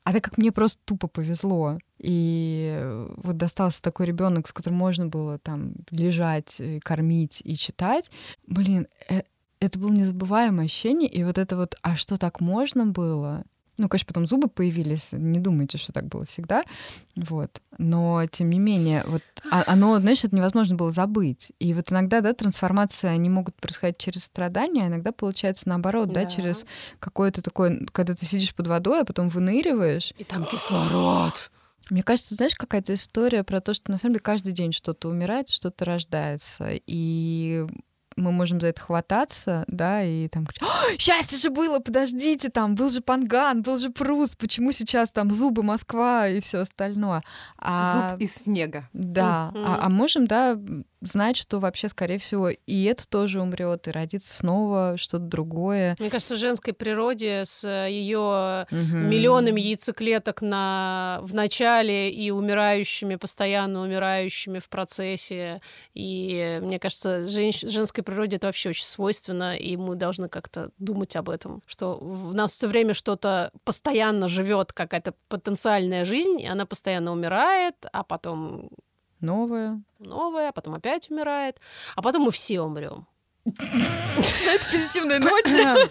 [0.03, 1.77] А так как мне просто тупо повезло.
[1.99, 2.79] И
[3.17, 8.09] вот достался такой ребенок, с которым можно было там лежать, кормить и читать.
[8.47, 9.21] Блин, э-
[9.59, 11.07] это было незабываемое ощущение.
[11.07, 13.43] И вот это вот, а что так можно было?
[13.77, 15.09] Ну, конечно, потом зубы появились.
[15.13, 16.63] Не думайте, что так было всегда.
[17.15, 17.61] Вот.
[17.77, 21.51] Но, тем не менее, вот а- оно, знаешь, это невозможно было забыть.
[21.59, 26.23] И вот иногда, да, трансформации, они могут происходить через страдания, а иногда получается наоборот, да,
[26.25, 26.29] Да.
[26.29, 26.65] через
[26.99, 30.13] какое-то такое, когда ты сидишь под водой, а потом выныриваешь.
[30.17, 31.49] И там кислород.
[31.89, 35.49] Мне кажется, знаешь, какая-то история про то, что на самом деле каждый день что-то умирает,
[35.49, 36.67] что-то рождается.
[36.85, 37.65] И
[38.15, 42.75] мы можем за это хвататься, да, и там говорить, «О, счастье же было, подождите, там
[42.75, 47.23] был же Панган, был же Прус, почему сейчас там зубы Москва и все остальное.
[47.57, 48.89] А, Зуб из снега.
[48.93, 50.57] Да, а, а можем, да,
[51.01, 55.95] знать, что вообще, скорее всего, и это тоже умрет, и родится снова что-то другое.
[55.99, 59.09] Мне кажется, женской природе с ее Мгм.
[59.09, 65.61] миллионами яйцеклеток на, в начале и умирающими, постоянно умирающими в процессе.
[65.93, 71.15] И мне кажется, женщ- женской природе это вообще очень свойственно, и мы должны как-то думать
[71.15, 76.65] об этом, что в нас все время что-то постоянно живет, какая-то потенциальная жизнь, и она
[76.65, 78.69] постоянно умирает, а потом
[79.21, 79.81] Новое.
[79.99, 81.59] новая, а потом опять умирает,
[81.95, 83.07] а потом мы все умрем.
[83.45, 85.89] Это позитивная ноте.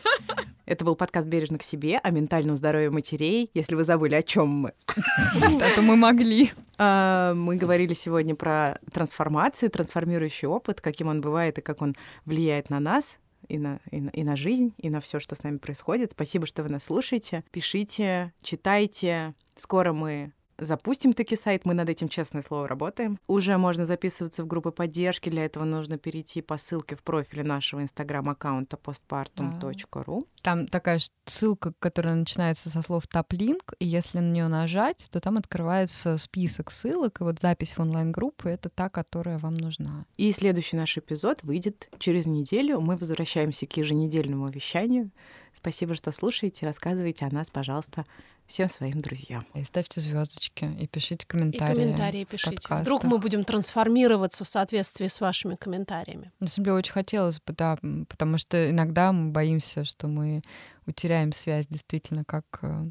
[0.66, 4.48] Это был подкаст «Бережно к себе» о ментальном здоровье матерей, если вы забыли, о чем
[4.48, 4.72] мы.
[4.86, 6.52] А то мы могли.
[6.78, 12.70] А, Мы говорили сегодня про трансформацию, трансформирующий опыт, каким он бывает и как он влияет
[12.70, 13.18] на нас,
[13.48, 16.12] и на, и на, и на жизнь, и на все, что с нами происходит.
[16.12, 17.42] Спасибо, что вы нас слушаете.
[17.50, 19.34] Пишите, читайте.
[19.56, 23.18] Скоро мы запустим таки сайт, мы над этим, честное слово, работаем.
[23.26, 27.82] Уже можно записываться в группы поддержки, для этого нужно перейти по ссылке в профиле нашего
[27.82, 30.26] инстаграм-аккаунта postpartum.ru.
[30.42, 35.36] Там такая ссылка, которая начинается со слов топ-линк, и если на нее нажать, то там
[35.36, 40.06] открывается список ссылок, и вот запись в онлайн-группу— это та, которая вам нужна.
[40.16, 42.80] И следующий наш эпизод выйдет через неделю.
[42.80, 45.10] Мы возвращаемся к еженедельному вещанию.
[45.56, 46.64] Спасибо, что слушаете.
[46.66, 48.04] Рассказывайте о нас, пожалуйста,
[48.46, 49.44] всем своим друзьям.
[49.54, 51.74] И ставьте звездочки, и пишите И комментарии.
[51.74, 52.56] комментарии пишите.
[52.56, 52.80] подкастах.
[52.80, 56.32] Вдруг мы будем трансформироваться в соответствии с вашими комментариями.
[56.40, 57.76] На самом деле очень хотелось бы, да,
[58.08, 60.42] потому что иногда мы боимся, что мы
[60.86, 62.84] утеряем связь действительно как, э,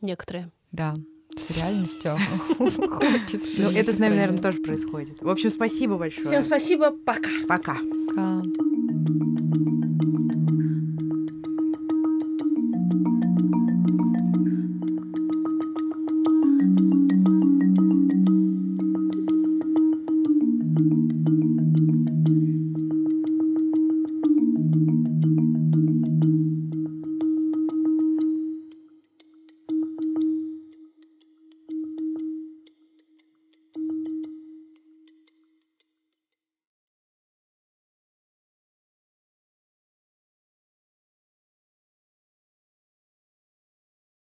[0.00, 0.50] Некоторые.
[0.72, 0.96] да,
[1.36, 2.16] с реальностью.
[2.58, 3.62] Хочется.
[3.62, 5.20] Ну, это с нами, наверное, тоже происходит.
[5.20, 6.26] В общем, спасибо большое.
[6.26, 7.28] Всем спасибо, пока.
[7.48, 7.76] Пока.
[8.08, 8.42] Пока.